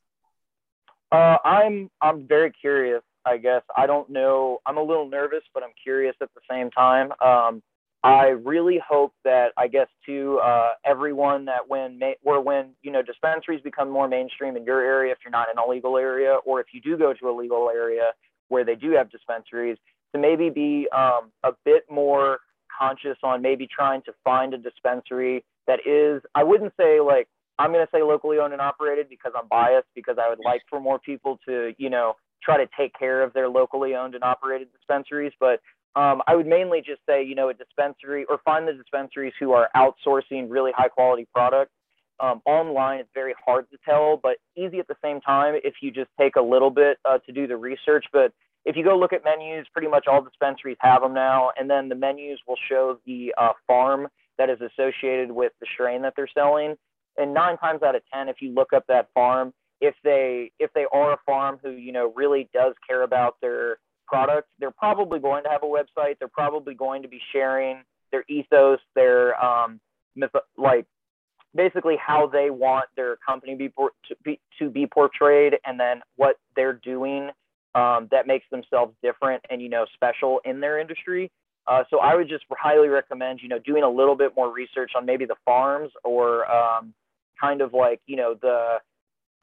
[1.11, 3.01] Uh, I'm I'm very curious.
[3.25, 4.59] I guess I don't know.
[4.65, 7.11] I'm a little nervous, but I'm curious at the same time.
[7.21, 7.61] Um,
[8.05, 12.91] I really hope that I guess to uh, everyone that when ma- or when you
[12.91, 16.37] know dispensaries become more mainstream in your area, if you're not in a legal area,
[16.45, 18.11] or if you do go to a legal area
[18.49, 19.77] where they do have dispensaries,
[20.13, 22.39] to maybe be um, a bit more
[22.77, 27.71] conscious on maybe trying to find a dispensary that is I wouldn't say like I'm
[27.71, 30.79] going to say locally owned and operated because I'm biased because I would like for
[30.79, 32.13] more people to you know
[32.43, 35.61] try to take care of their locally owned and operated dispensaries, but
[35.95, 39.53] um, I would mainly just say, you know, a dispensary or find the dispensaries who
[39.53, 41.71] are outsourcing really high quality product.
[42.19, 45.91] Um, online, it's very hard to tell, but easy at the same time if you
[45.91, 48.05] just take a little bit uh, to do the research.
[48.11, 48.31] But
[48.65, 51.89] if you go look at menus, pretty much all dispensaries have them now, and then
[51.89, 56.27] the menus will show the uh, farm that is associated with the strain that they're
[56.33, 56.75] selling.
[57.17, 60.71] And nine times out of ten, if you look up that farm, if they if
[60.73, 65.19] they are a farm who you know really does care about their product, they're probably
[65.19, 66.17] going to have a website.
[66.19, 69.79] They're probably going to be sharing their ethos, their um,
[70.57, 70.85] like
[71.55, 76.37] basically how they want their company be to, be to be portrayed, and then what
[76.55, 77.29] they're doing
[77.75, 81.31] um, that makes themselves different and you know special in their industry.
[81.67, 84.91] Uh, so I would just highly recommend you know doing a little bit more research
[84.95, 86.93] on maybe the farms or um,
[87.39, 88.77] kind of like you know the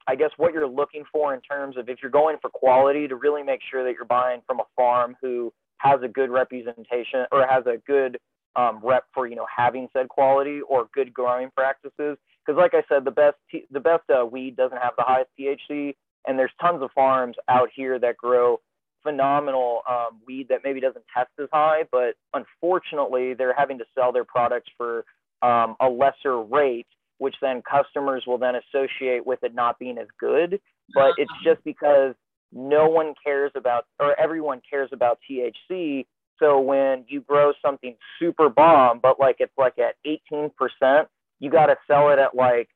[0.07, 3.15] I guess what you're looking for in terms of if you're going for quality to
[3.15, 7.45] really make sure that you're buying from a farm who has a good representation or
[7.47, 8.17] has a good
[8.55, 12.17] um, rep for you know having said quality or good growing practices.
[12.45, 13.37] Because like I said, the best
[13.71, 15.95] the best uh, weed doesn't have the highest THC,
[16.27, 18.59] and there's tons of farms out here that grow
[19.03, 24.11] phenomenal um, weed that maybe doesn't test as high, but unfortunately they're having to sell
[24.11, 25.03] their products for
[25.41, 26.87] um, a lesser rate
[27.23, 30.59] which then customers will then associate with it not being as good.
[30.93, 32.15] But it's just because
[32.51, 36.05] no one cares about, or everyone cares about THC.
[36.37, 41.07] So when you grow something super bomb, but like it's like at 18%,
[41.39, 42.67] you got to sell it at like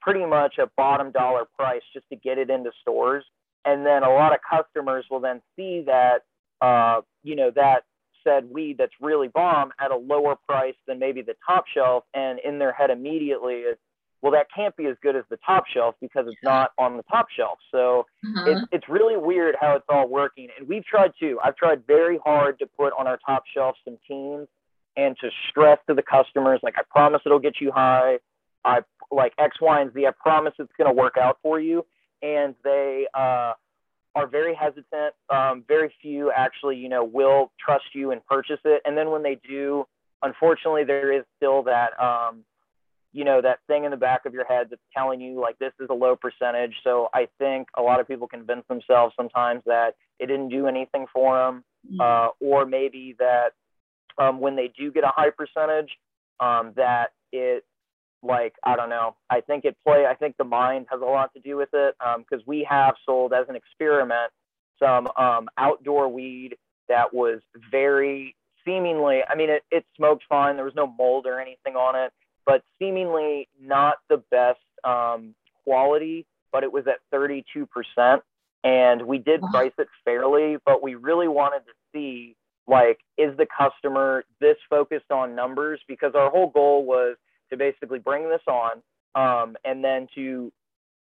[0.00, 3.24] pretty much a bottom dollar price just to get it into stores.
[3.64, 6.18] And then a lot of customers will then see that,
[6.60, 7.82] uh, you know, that
[8.22, 12.04] said weed that's really bomb at a lower price than maybe the top shelf.
[12.14, 13.76] And in their head immediately is,
[14.20, 17.04] well, that can't be as good as the top shelf because it's not on the
[17.04, 17.58] top shelf.
[17.70, 18.50] So uh-huh.
[18.50, 20.48] it's, it's really weird how it's all working.
[20.58, 21.38] And we've tried too.
[21.42, 24.48] I've tried very hard to put on our top shelf some teams
[24.96, 28.18] and to stress to the customers, like, I promise it'll get you high.
[28.64, 28.80] I
[29.12, 30.04] like X, Y, and Z.
[30.06, 31.86] I promise it's going to work out for you.
[32.20, 33.52] And they, uh,
[34.16, 35.14] are very hesitant.
[35.30, 38.82] Um, very few actually, you know, will trust you and purchase it.
[38.84, 39.86] And then when they do,
[40.22, 42.42] unfortunately, there is still that, um,
[43.12, 45.72] you know, that thing in the back of your head that's telling you like this
[45.80, 46.74] is a low percentage.
[46.84, 51.06] So I think a lot of people convince themselves sometimes that it didn't do anything
[51.12, 52.00] for them, mm-hmm.
[52.00, 53.52] uh, or maybe that
[54.18, 55.90] um, when they do get a high percentage,
[56.40, 57.64] um, that it
[58.22, 59.14] like I don't know.
[59.30, 60.04] I think it play.
[60.06, 62.94] I think the mind has a lot to do with it because um, we have
[63.06, 64.32] sold as an experiment
[64.78, 66.56] some um, outdoor weed
[66.88, 67.40] that was
[67.70, 69.20] very seemingly.
[69.28, 70.56] I mean, it, it smoked fine.
[70.56, 72.12] There was no mold or anything on it,
[72.48, 75.34] but seemingly not the best um,
[75.64, 76.26] quality.
[76.50, 78.22] But it was at 32 percent,
[78.64, 80.56] and we did price it fairly.
[80.64, 82.34] But we really wanted to see
[82.66, 87.16] like is the customer this focused on numbers because our whole goal was
[87.50, 88.82] to basically bring this on
[89.14, 90.50] um, and then to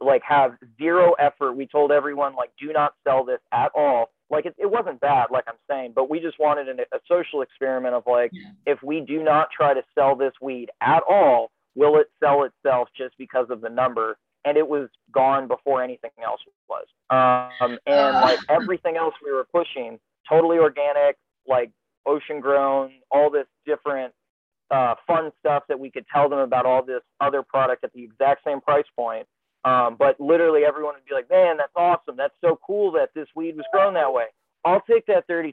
[0.01, 1.53] like have zero effort.
[1.53, 4.11] We told everyone like do not sell this at all.
[4.31, 7.43] Like it, it wasn't bad, like I'm saying, but we just wanted an, a social
[7.43, 8.51] experiment of like yeah.
[8.67, 12.89] if we do not try to sell this weed at all, will it sell itself
[12.97, 14.19] just because of the number?
[14.45, 16.87] And it was gone before anything else was.
[17.11, 18.21] Um, and uh.
[18.21, 21.71] like everything else we were pushing, totally organic, like
[22.07, 24.13] ocean grown, all this different
[24.71, 28.03] uh, fun stuff that we could tell them about all this other product at the
[28.03, 29.27] exact same price point.
[29.67, 32.17] Um, but literally everyone would be like, man, that's awesome.
[32.17, 34.27] That's so cool that this weed was grown that way.
[34.65, 35.53] I'll take that 32%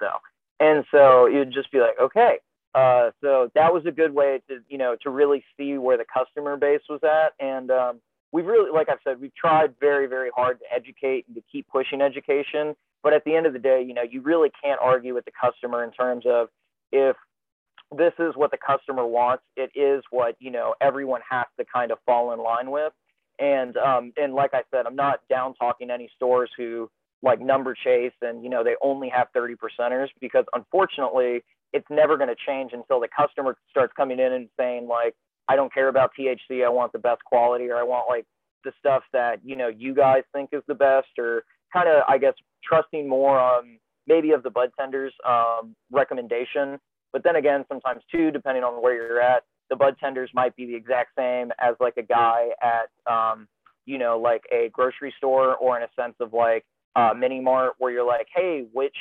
[0.00, 0.18] though.
[0.58, 2.38] And so you'd just be like, okay.
[2.74, 6.04] Uh, so that was a good way to, you know, to really see where the
[6.12, 7.34] customer base was at.
[7.38, 8.00] And um,
[8.32, 11.68] we've really, like I've said, we've tried very, very hard to educate and to keep
[11.68, 12.74] pushing education.
[13.02, 15.30] But at the end of the day, you know, you really can't argue with the
[15.40, 16.48] customer in terms of
[16.90, 17.16] if
[17.96, 19.44] this is what the customer wants.
[19.56, 22.92] It is what you know everyone has to kind of fall in line with.
[23.38, 26.90] And um, and like I said, I'm not down talking any stores who
[27.22, 32.16] like number chase and you know they only have 30 percenters because unfortunately it's never
[32.16, 35.14] going to change until the customer starts coming in and saying like
[35.48, 38.24] I don't care about THC, I want the best quality or I want like
[38.64, 42.18] the stuff that you know you guys think is the best or kind of I
[42.18, 46.78] guess trusting more on maybe of the bud tenders um, recommendation.
[47.12, 50.66] But then again, sometimes too, depending on where you're at, the bud tenders might be
[50.66, 53.48] the exact same as like a guy at, um,
[53.84, 57.74] you know, like a grocery store or in a sense of like uh, mini mart
[57.78, 58.96] where you're like, hey, which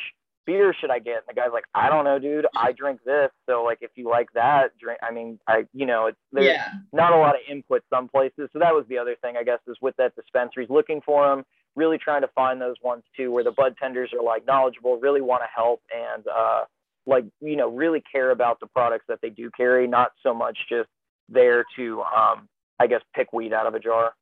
[0.45, 1.17] beer should I get?
[1.17, 2.45] And the guy's like, I don't know, dude.
[2.56, 3.32] I drink this.
[3.49, 4.99] So like, if you like that, drink.
[5.01, 6.71] I mean, I, you know, it's there's yeah.
[6.93, 8.49] not a lot of input some places.
[8.54, 11.45] So that was the other thing, I guess, is with that dispensaries looking for them,
[11.75, 15.21] really trying to find those ones too, where the bud tenders are like knowledgeable, really
[15.21, 16.65] want to help, and uh,
[17.06, 20.58] like you know, really care about the products that they do carry, not so much
[20.70, 20.89] just
[21.30, 22.48] there to, um,
[22.80, 24.13] I guess, pick weed out of a jar.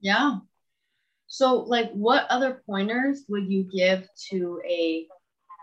[0.00, 0.38] Yeah.
[1.26, 5.06] So, like, what other pointers would you give to a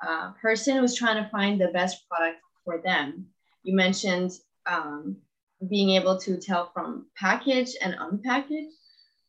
[0.06, 3.28] uh, person who's trying to find the best product for them.
[3.64, 4.32] You mentioned
[4.66, 5.18] um,
[5.70, 8.74] being able to tell from package and unpackaged.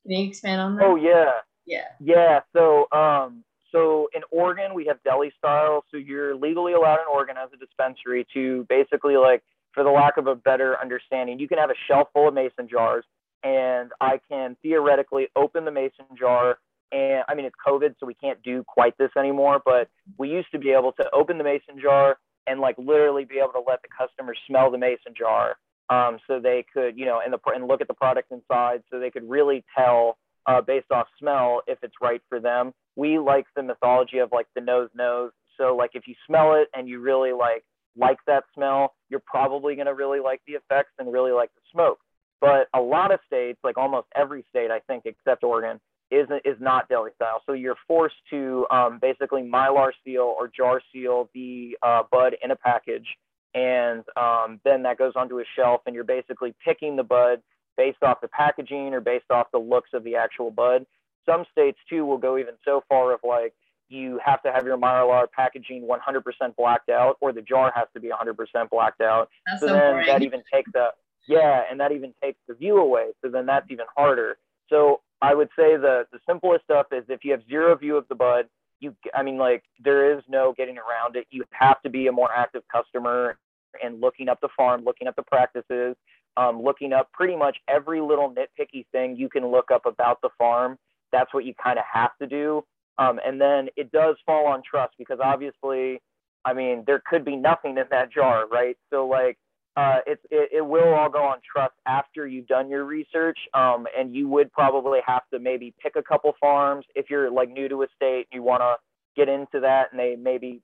[0.02, 0.84] Can you expand on that?
[0.84, 1.32] Oh yeah.
[1.66, 1.84] Yeah.
[2.00, 2.40] Yeah.
[2.54, 5.84] So um, so in Oregon we have deli style.
[5.90, 10.18] So you're legally allowed in Oregon as a dispensary to basically like, for the lack
[10.18, 13.04] of a better understanding, you can have a shelf full of mason jars,
[13.42, 16.58] and I can theoretically open the mason jar
[16.92, 19.60] and I mean, it's COVID, so we can't do quite this anymore.
[19.64, 23.38] But we used to be able to open the mason jar and like literally be
[23.38, 25.56] able to let the customer smell the mason jar,
[25.88, 28.98] um, so they could, you know, and the and look at the product inside, so
[28.98, 32.72] they could really tell uh, based off smell if it's right for them.
[32.96, 35.32] We like the mythology of like the nose knows.
[35.58, 37.64] So like if you smell it and you really like
[37.96, 41.98] like that smell, you're probably gonna really like the effects and really like the smoke.
[42.40, 46.56] But a lot of states, like almost every state, I think, except Oregon, is is
[46.60, 47.40] not deli style.
[47.46, 52.50] So you're forced to um, basically mylar seal or jar seal the uh, bud in
[52.50, 53.06] a package,
[53.54, 57.42] and um, then that goes onto a shelf, and you're basically picking the bud
[57.76, 60.86] based off the packaging or based off the looks of the actual bud.
[61.26, 63.54] Some states too will go even so far of like
[63.88, 68.00] you have to have your mylar packaging 100% blacked out, or the jar has to
[68.00, 69.28] be 100% blacked out.
[69.46, 70.06] That's so, so then boring.
[70.06, 70.88] that even takes the
[71.28, 73.10] yeah, and that even takes the view away.
[73.22, 74.38] So then that's even harder.
[74.68, 78.08] So I would say the the simplest stuff is if you have zero view of
[78.08, 78.46] the bud,
[78.80, 81.26] you I mean like there is no getting around it.
[81.30, 83.38] You have to be a more active customer
[83.82, 85.96] and looking up the farm, looking up the practices,
[86.36, 90.30] um, looking up pretty much every little nitpicky thing you can look up about the
[90.38, 90.78] farm.
[91.12, 92.64] That's what you kind of have to do.
[92.98, 96.00] Um, and then it does fall on trust because obviously,
[96.44, 98.76] I mean, there could be nothing in that jar, right?
[98.90, 99.38] So like
[99.76, 103.38] uh, it, it, it will all go on trust after you've done your research.
[103.54, 107.50] Um, and you would probably have to maybe pick a couple farms if you're like
[107.50, 108.76] new to a state, you want to
[109.16, 110.62] get into that and they maybe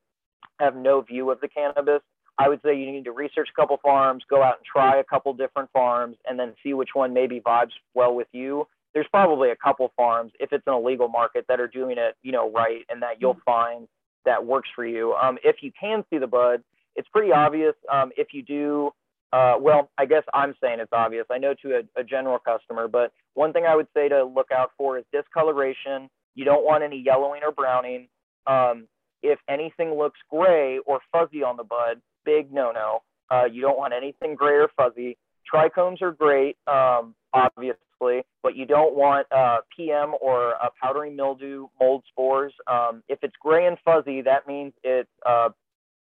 [0.60, 2.02] have no view of the cannabis.
[2.38, 5.04] I would say you need to research a couple farms, go out and try a
[5.04, 8.66] couple different farms, and then see which one maybe vibes well with you.
[8.94, 12.32] There's probably a couple farms, if it's an illegal market, that are doing it, you
[12.32, 13.88] know, right, and that you'll find
[14.24, 15.14] that works for you.
[15.14, 16.62] Um, if you can see the bud,
[16.96, 18.90] it's pretty obvious um, if you do.
[19.32, 21.26] Uh, well, I guess I'm saying it's obvious.
[21.30, 24.50] I know to a, a, general customer, but one thing I would say to look
[24.50, 26.08] out for is discoloration.
[26.34, 28.08] You don't want any yellowing or browning.
[28.46, 28.86] Um,
[29.22, 33.02] if anything looks gray or fuzzy on the bud, big no-no.
[33.30, 35.16] Uh, you don't want anything gray or fuzzy.
[35.50, 41.68] Trichomes are great, um, obviously, but you don't want uh, PM or uh, powdery mildew
[41.80, 42.52] mold spores.
[42.70, 45.48] Um, if it's gray and fuzzy, that means it's uh,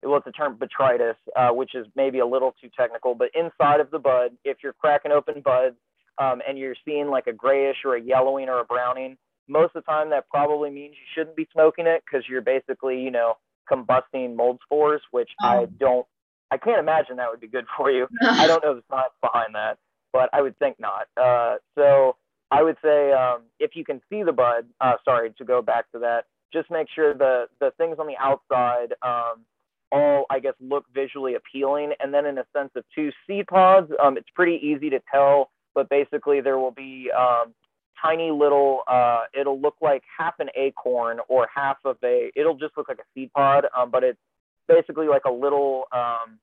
[0.03, 3.79] well, it's a term botrytis, uh, which is maybe a little too technical, but inside
[3.79, 5.75] of the bud, if you're cracking open buds
[6.17, 9.17] um, and you're seeing like a grayish or a yellowing or a browning,
[9.49, 13.01] most of the time that probably means you shouldn't be smoking it because you're basically,
[13.01, 13.33] you know,
[13.71, 15.47] combusting mold spores, which oh.
[15.47, 16.05] I don't,
[16.51, 18.07] I can't imagine that would be good for you.
[18.21, 19.77] I don't know the science behind that,
[20.11, 21.07] but I would think not.
[21.15, 22.15] Uh, so
[22.51, 25.91] I would say um, if you can see the bud, uh, sorry to go back
[25.91, 29.45] to that, just make sure the the things on the outside um,
[29.91, 31.93] all, I guess, look visually appealing.
[31.99, 35.51] And then in a sense of two seed pods, um, it's pretty easy to tell,
[35.75, 37.53] but basically there will be um,
[38.01, 42.75] tiny little, uh, it'll look like half an acorn or half of a, it'll just
[42.77, 44.19] look like a seed pod, um, but it's
[44.67, 46.39] basically like a little, um,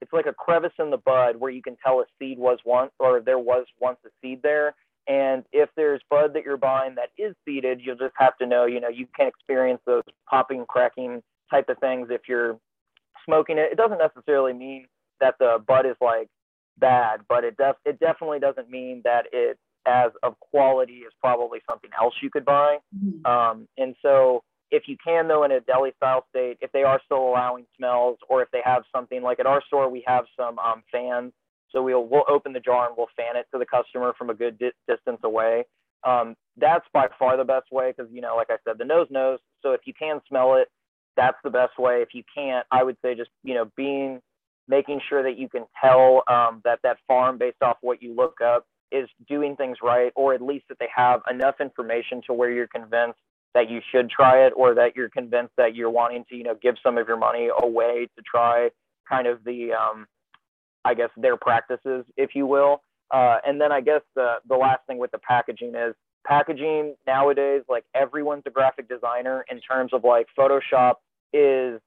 [0.00, 2.92] it's like a crevice in the bud where you can tell a seed was once,
[2.98, 4.74] or there was once a seed there.
[5.06, 8.66] And if there's bud that you're buying that is seeded, you'll just have to know,
[8.66, 12.58] you know, you can experience those popping, cracking, type of things if you're
[13.24, 13.72] smoking it.
[13.72, 14.86] It doesn't necessarily mean
[15.20, 16.28] that the bud is like
[16.78, 21.60] bad, but it def- it definitely doesn't mean that it as of quality is probably
[21.68, 22.78] something else you could buy.
[22.96, 23.26] Mm-hmm.
[23.26, 27.00] Um, and so if you can though in a deli style state, if they are
[27.04, 30.58] still allowing smells or if they have something like at our store, we have some
[30.58, 31.32] um, fans.
[31.70, 34.34] So we'll, we'll open the jar and we'll fan it to the customer from a
[34.34, 35.64] good di- distance away.
[36.04, 39.06] Um, that's by far the best way because, you know, like I said, the nose
[39.10, 39.38] knows.
[39.62, 40.68] So if you can smell it,
[41.16, 42.02] that's the best way.
[42.02, 44.20] If you can't, I would say just, you know, being
[44.68, 48.40] making sure that you can tell um, that that farm, based off what you look
[48.40, 52.50] up, is doing things right, or at least that they have enough information to where
[52.50, 53.18] you're convinced
[53.54, 56.54] that you should try it, or that you're convinced that you're wanting to, you know,
[56.62, 58.70] give some of your money away to try
[59.08, 60.06] kind of the, um,
[60.84, 62.82] I guess, their practices, if you will.
[63.10, 67.62] Uh, and then I guess the the last thing with the packaging is packaging nowadays.
[67.68, 70.94] Like everyone's a graphic designer in terms of like Photoshop
[71.32, 71.80] is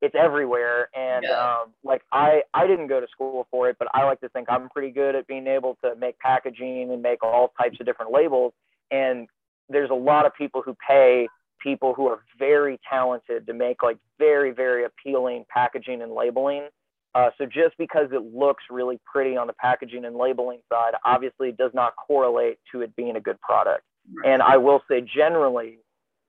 [0.00, 1.58] it's everywhere and yeah.
[1.60, 4.48] um, like i i didn't go to school for it but i like to think
[4.50, 8.12] i'm pretty good at being able to make packaging and make all types of different
[8.12, 8.52] labels
[8.90, 9.28] and
[9.68, 11.28] there's a lot of people who pay
[11.60, 16.68] people who are very talented to make like very very appealing packaging and labeling
[17.14, 21.50] uh, so just because it looks really pretty on the packaging and labeling side obviously
[21.50, 23.82] does not correlate to it being a good product
[24.14, 24.32] right.
[24.32, 25.78] and i will say generally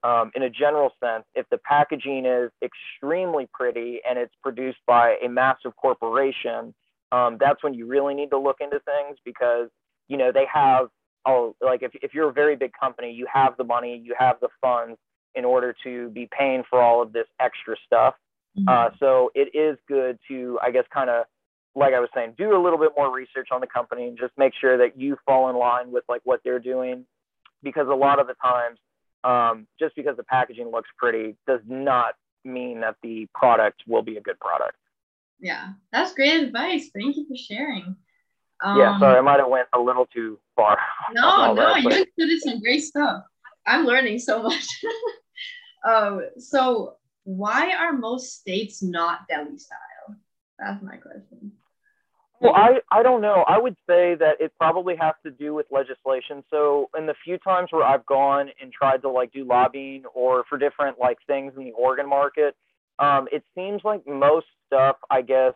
[0.04, 5.18] um, in a general sense, if the packaging is extremely pretty and it's produced by
[5.24, 6.74] a massive corporation,
[7.12, 9.70] um, that's when you really need to look into things because
[10.08, 10.88] you know they have
[11.26, 14.38] oh like if, if you're a very big company, you have the money, you have
[14.42, 14.98] the funds
[15.36, 18.16] in order to be paying for all of this extra stuff.
[18.58, 18.70] Mm-hmm.
[18.70, 21.26] Uh, so it is good to I guess kind of
[21.76, 24.34] like I was saying, do a little bit more research on the company and just
[24.38, 27.06] make sure that you fall in line with like what they're doing
[27.64, 28.80] because a lot of the times
[29.24, 32.16] um, just because the packaging looks pretty does not
[32.46, 34.78] mean that the product will be a good product.
[35.40, 36.90] Yeah, that's great advice.
[36.94, 37.96] Thank you for sharing.
[38.62, 40.78] Um, yeah, sorry, I might have went a little too far.
[41.14, 43.24] No, no, that, you included some great stuff.
[43.66, 44.68] I'm learning so much.
[45.88, 50.18] um, so why are most states not deli style?
[50.60, 51.54] That's my question.
[52.42, 53.44] Well, I, I don't know.
[53.48, 56.44] I would say that it probably has to do with legislation.
[56.50, 60.46] So in the few times where I've gone and tried to like do lobbying or
[60.48, 62.56] for different like things in the Oregon market,
[63.00, 65.54] um, it seems like most stuff, I guess,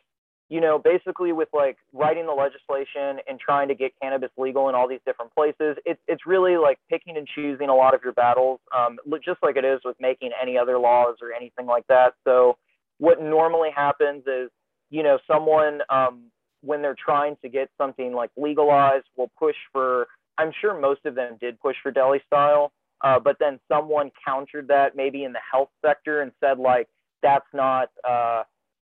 [0.49, 4.75] you know, basically with like writing the legislation and trying to get cannabis legal in
[4.75, 8.13] all these different places, it's it's really like picking and choosing a lot of your
[8.13, 12.13] battles, um, just like it is with making any other laws or anything like that.
[12.25, 12.57] So
[12.97, 14.49] what normally happens is,
[14.89, 16.25] you know, someone um,
[16.63, 20.07] when they're trying to get something like legalized will push for
[20.37, 22.71] i'm sure most of them did push for deli style
[23.03, 26.87] uh, but then someone countered that maybe in the health sector and said like
[27.21, 28.43] that's not uh,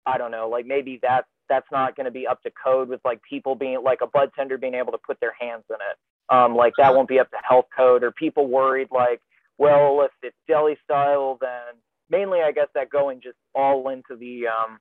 [0.06, 3.02] i don't know like maybe that's that's not going to be up to code with
[3.04, 6.34] like people being like a bud tender being able to put their hands in it.
[6.34, 9.22] Um, like that won't be up to health code or people worried like
[9.58, 11.76] well if it's deli style then
[12.10, 14.80] mainly i guess that going just all into the um,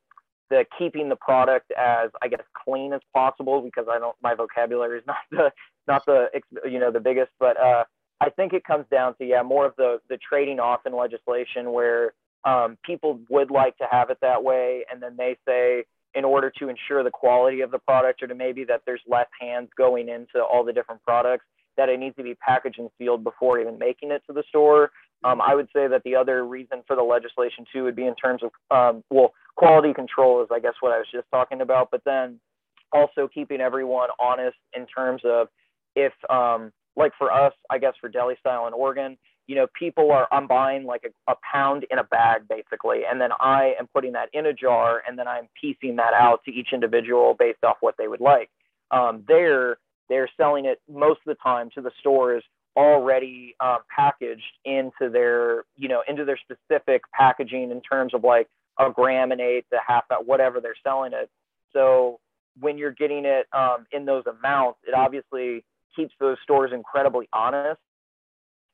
[0.52, 4.98] the keeping the product as I guess clean as possible because I don't my vocabulary
[4.98, 5.50] is not the
[5.88, 6.26] not the
[6.70, 7.84] you know the biggest, but uh,
[8.20, 11.72] I think it comes down to yeah more of the the trading off in legislation
[11.72, 12.12] where
[12.44, 15.84] um, people would like to have it that way, and then they say
[16.14, 19.28] in order to ensure the quality of the product or to maybe that there's less
[19.40, 21.46] hands going into all the different products
[21.78, 24.90] that it needs to be packaged and sealed before even making it to the store.
[25.24, 28.14] Um, I would say that the other reason for the legislation too would be in
[28.16, 31.88] terms of um, well quality control is I guess what I was just talking about,
[31.90, 32.40] but then
[32.92, 35.48] also keeping everyone honest in terms of
[35.94, 40.10] if um, like for us I guess for deli style in Oregon, you know people
[40.12, 43.88] are I'm buying like a, a pound in a bag basically, and then I am
[43.94, 47.64] putting that in a jar and then I'm piecing that out to each individual based
[47.64, 48.50] off what they would like.
[48.90, 49.78] Um, there
[50.08, 52.44] they're selling it most of the time to the stores
[52.76, 58.48] already uh, packaged into their you know into their specific packaging in terms of like
[58.78, 61.30] a gram and eighth, a half, whatever they're selling it.
[61.72, 62.20] So
[62.60, 65.64] when you're getting it um, in those amounts, it obviously
[65.94, 67.80] keeps those stores incredibly honest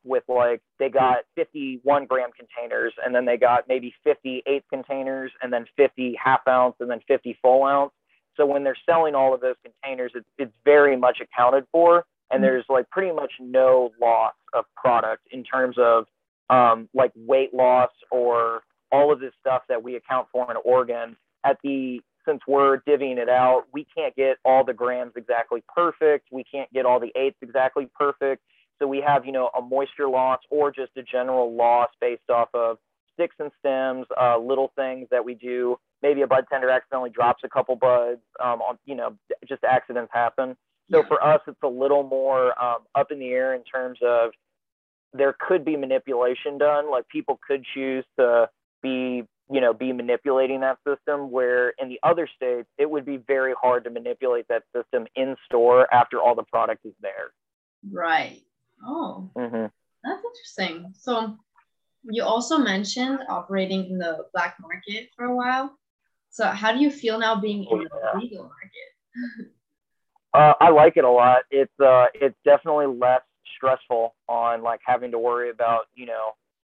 [0.05, 5.33] with like they got 51 gram containers and then they got maybe 50 eighth containers
[5.43, 7.93] and then 50 half ounce and then 50 full ounce.
[8.37, 12.43] So when they're selling all of those containers, it's, it's very much accounted for and
[12.43, 16.07] there's like pretty much no loss of product in terms of
[16.51, 21.17] um, like weight loss or all of this stuff that we account for in Oregon
[21.45, 26.29] at the since we're divvying it out, we can't get all the grams exactly perfect.
[26.31, 28.43] We can't get all the eighths exactly perfect.
[28.79, 32.49] So we have, you know, a moisture loss or just a general loss based off
[32.53, 32.79] of
[33.15, 35.79] sticks and stems, uh, little things that we do.
[36.03, 38.21] Maybe a bud tender accidentally drops a couple buds.
[38.39, 39.17] Um, on, you know,
[39.49, 40.57] just accidents happen.
[40.91, 44.31] So for us, it's a little more um, up in the air in terms of
[45.13, 46.91] there could be manipulation done.
[46.91, 48.49] Like people could choose to
[48.83, 53.17] be you know be manipulating that system where in the other states it would be
[53.17, 57.33] very hard to manipulate that system in store after all the product is there
[57.91, 58.43] right
[58.87, 59.67] oh mm-hmm.
[60.05, 61.37] that's interesting so
[62.05, 65.79] you also mentioned operating in the black market for a while
[66.31, 69.51] So, how do you feel now being in the legal market?
[70.35, 71.43] uh, I like it a lot.
[71.51, 73.23] It's uh, it's definitely less
[73.57, 76.33] stressful on like having to worry about you know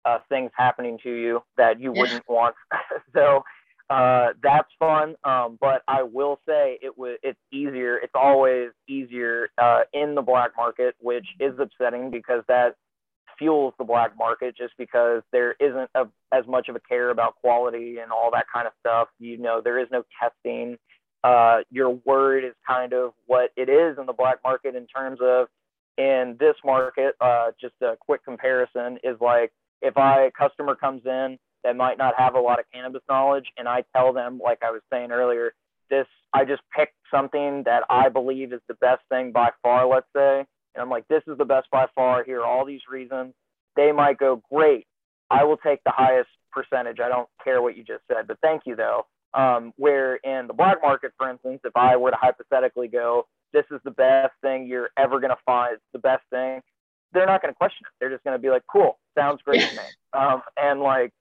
[0.05, 2.55] uh, things happening to you that you wouldn't want.
[3.14, 3.42] so
[3.90, 5.16] uh, that's fun.
[5.24, 7.96] Um, but I will say it was it's easier.
[7.96, 12.76] It's always easier uh, in the black market, which is upsetting because that
[13.36, 17.34] fuels the black market just because there isn't a, as much of a care about
[17.36, 19.09] quality and all that kind of stuff.
[19.18, 20.76] You know, there is no testing.
[21.24, 25.18] Uh, your word is kind of what it is in the black market in terms
[25.20, 25.48] of
[25.98, 27.16] in this market.
[27.20, 29.53] Uh, just a quick comparison is like
[29.83, 33.47] if I a customer comes in that might not have a lot of cannabis knowledge
[33.57, 35.53] and I tell them, like I was saying earlier,
[35.91, 40.07] this I just picked something that I believe is the best thing by far, let's
[40.14, 42.22] say, and I'm like, this is the best by far.
[42.24, 43.35] Here are all these reasons.
[43.76, 44.87] They might go, great.
[45.31, 46.99] I will take the highest percentage.
[47.01, 49.07] I don't care what you just said, but thank you though.
[49.33, 53.64] Um, where in the black market, for instance, if I were to hypothetically go, this
[53.70, 56.61] is the best thing you're ever going to find, it's the best thing,
[57.13, 57.93] they're not going to question it.
[57.99, 59.83] They're just going to be like, cool, sounds great to me.
[60.13, 61.13] Um, and like,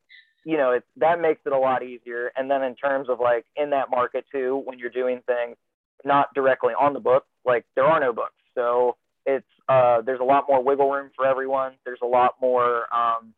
[0.43, 2.31] you know, it's, that makes it a lot easier.
[2.35, 5.57] And then in terms of like in that market too, when you're doing things
[6.03, 8.33] not directly on the book, like there are no books.
[8.55, 8.95] So
[9.27, 11.73] it's, uh, there's a lot more wiggle room for everyone.
[11.85, 13.35] There's a lot more, um,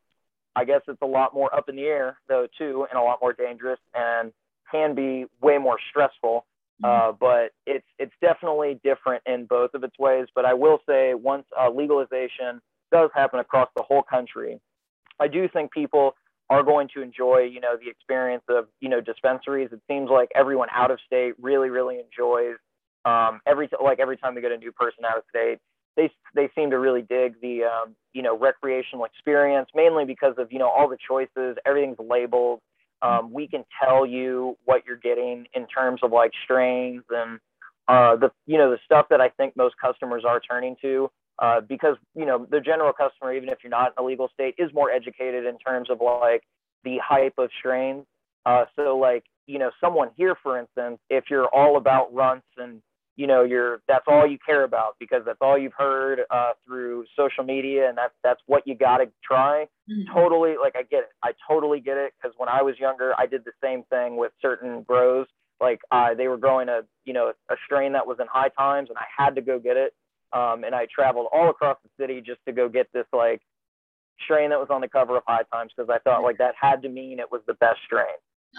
[0.55, 3.19] I guess it's a lot more up in the air though too, and a lot
[3.21, 4.31] more dangerous and
[4.71, 6.45] can be way more stressful.
[6.83, 7.09] Mm-hmm.
[7.09, 10.27] Uh, but it's it's definitely different in both of its ways.
[10.33, 12.61] But I will say, once uh, legalization
[12.91, 14.59] does happen across the whole country,
[15.19, 16.13] I do think people
[16.49, 19.69] are going to enjoy, you know, the experience of, you know, dispensaries.
[19.71, 22.57] It seems like everyone out of state really, really enjoys
[23.05, 25.59] um, every like every time we get a new person out of state,
[25.97, 30.51] they they seem to really dig the um, you know recreational experience, mainly because of
[30.51, 31.57] you know all the choices.
[31.65, 32.59] Everything's labeled.
[33.01, 37.39] Um, we can tell you what you're getting in terms of like strains and
[37.87, 41.61] uh, the you know the stuff that I think most customers are turning to uh,
[41.61, 44.71] because you know the general customer, even if you're not in a legal state, is
[44.73, 46.43] more educated in terms of like
[46.83, 48.05] the hype of strains.
[48.45, 52.81] Uh, so like you know someone here, for instance, if you're all about Runtz and
[53.15, 57.05] you know you're that's all you care about because that's all you've heard uh, through
[57.17, 59.67] social media and that's that's what you got to try.
[59.89, 60.13] Mm-hmm.
[60.13, 61.09] totally like i get it.
[61.23, 64.31] I totally get it because when i was younger i did the same thing with
[64.41, 65.27] certain grows.
[65.59, 68.89] Like uh, they were growing a you know a strain that was in high times
[68.89, 69.93] and i had to go get it
[70.33, 73.41] um, and i traveled all across the city just to go get this like
[74.23, 76.81] strain that was on the cover of high times because i thought like that had
[76.81, 78.05] to mean it was the best strain.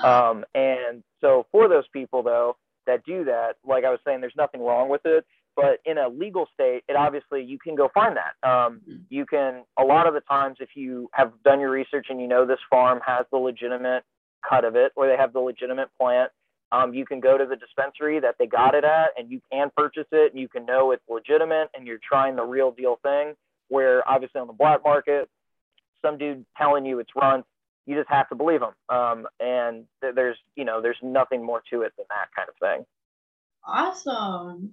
[0.03, 4.37] Um, and so for those people though that do that, like I was saying, there's
[4.37, 5.25] nothing wrong with it.
[5.55, 8.49] But in a legal state, it obviously you can go find that.
[8.49, 8.97] Um, mm-hmm.
[9.11, 12.27] you can a lot of the times if you have done your research and you
[12.27, 14.03] know this farm has the legitimate
[14.49, 16.31] cut of it or they have the legitimate plant,
[16.73, 19.71] um, you can go to the dispensary that they got it at and you can
[19.77, 23.35] purchase it and you can know it's legitimate and you're trying the real deal thing.
[23.69, 25.29] Where obviously on the black market,
[26.03, 27.45] some dude telling you it's run
[27.87, 28.73] you just have to believe them.
[28.89, 32.55] Um, and th- there's, you know, there's nothing more to it than that kind of
[32.61, 32.87] thing.
[33.67, 34.73] Awesome.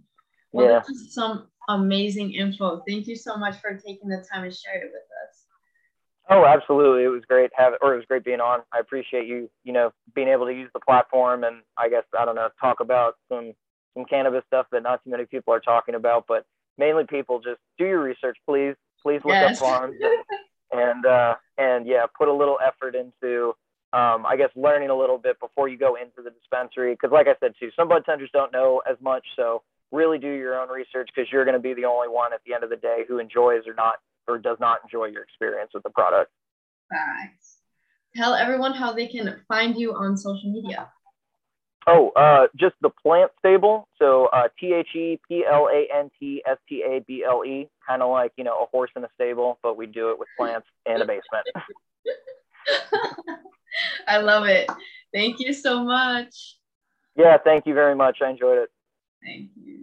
[0.52, 0.80] Well, yeah.
[0.80, 2.84] this is some amazing info.
[2.88, 5.46] Thank you so much for taking the time to share it with us.
[6.32, 7.04] Oh, absolutely.
[7.04, 8.60] It was great have or it was great being on.
[8.72, 12.26] I appreciate you, you know, being able to use the platform and I guess I
[12.26, 13.54] don't know, talk about some
[13.96, 16.46] some cannabis stuff that not too many people are talking about, but
[16.78, 18.76] mainly people just do your research, please.
[19.02, 19.60] Please look yes.
[19.62, 19.96] up farms
[20.72, 23.54] and uh, and yeah, put a little effort into
[23.92, 26.94] um, I guess learning a little bit before you go into the dispensary.
[26.94, 30.32] Because like I said too, some bud tenders don't know as much, so really do
[30.32, 32.70] your own research because you're going to be the only one at the end of
[32.70, 33.96] the day who enjoys or not
[34.28, 36.32] or does not enjoy your experience with the product.
[36.92, 37.58] Thanks.
[38.16, 40.90] Tell everyone how they can find you on social media.
[41.92, 43.88] Oh, uh, just the plant stable.
[43.98, 47.44] So uh, T H E P L A N T S T A B L
[47.44, 50.20] E, kind of like you know a horse in a stable, but we do it
[50.20, 51.48] with plants and a basement.
[54.08, 54.70] I love it.
[55.14, 56.58] Thank you so much.
[57.16, 58.20] Yeah, thank you very much.
[58.22, 58.70] I enjoyed it.
[59.24, 59.80] Thank you.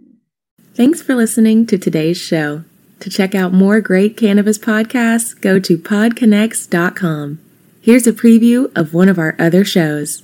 [0.73, 2.63] Thanks for listening to today's show.
[3.01, 7.39] To check out more great cannabis podcasts, go to podconnects.com.
[7.81, 10.23] Here's a preview of one of our other shows.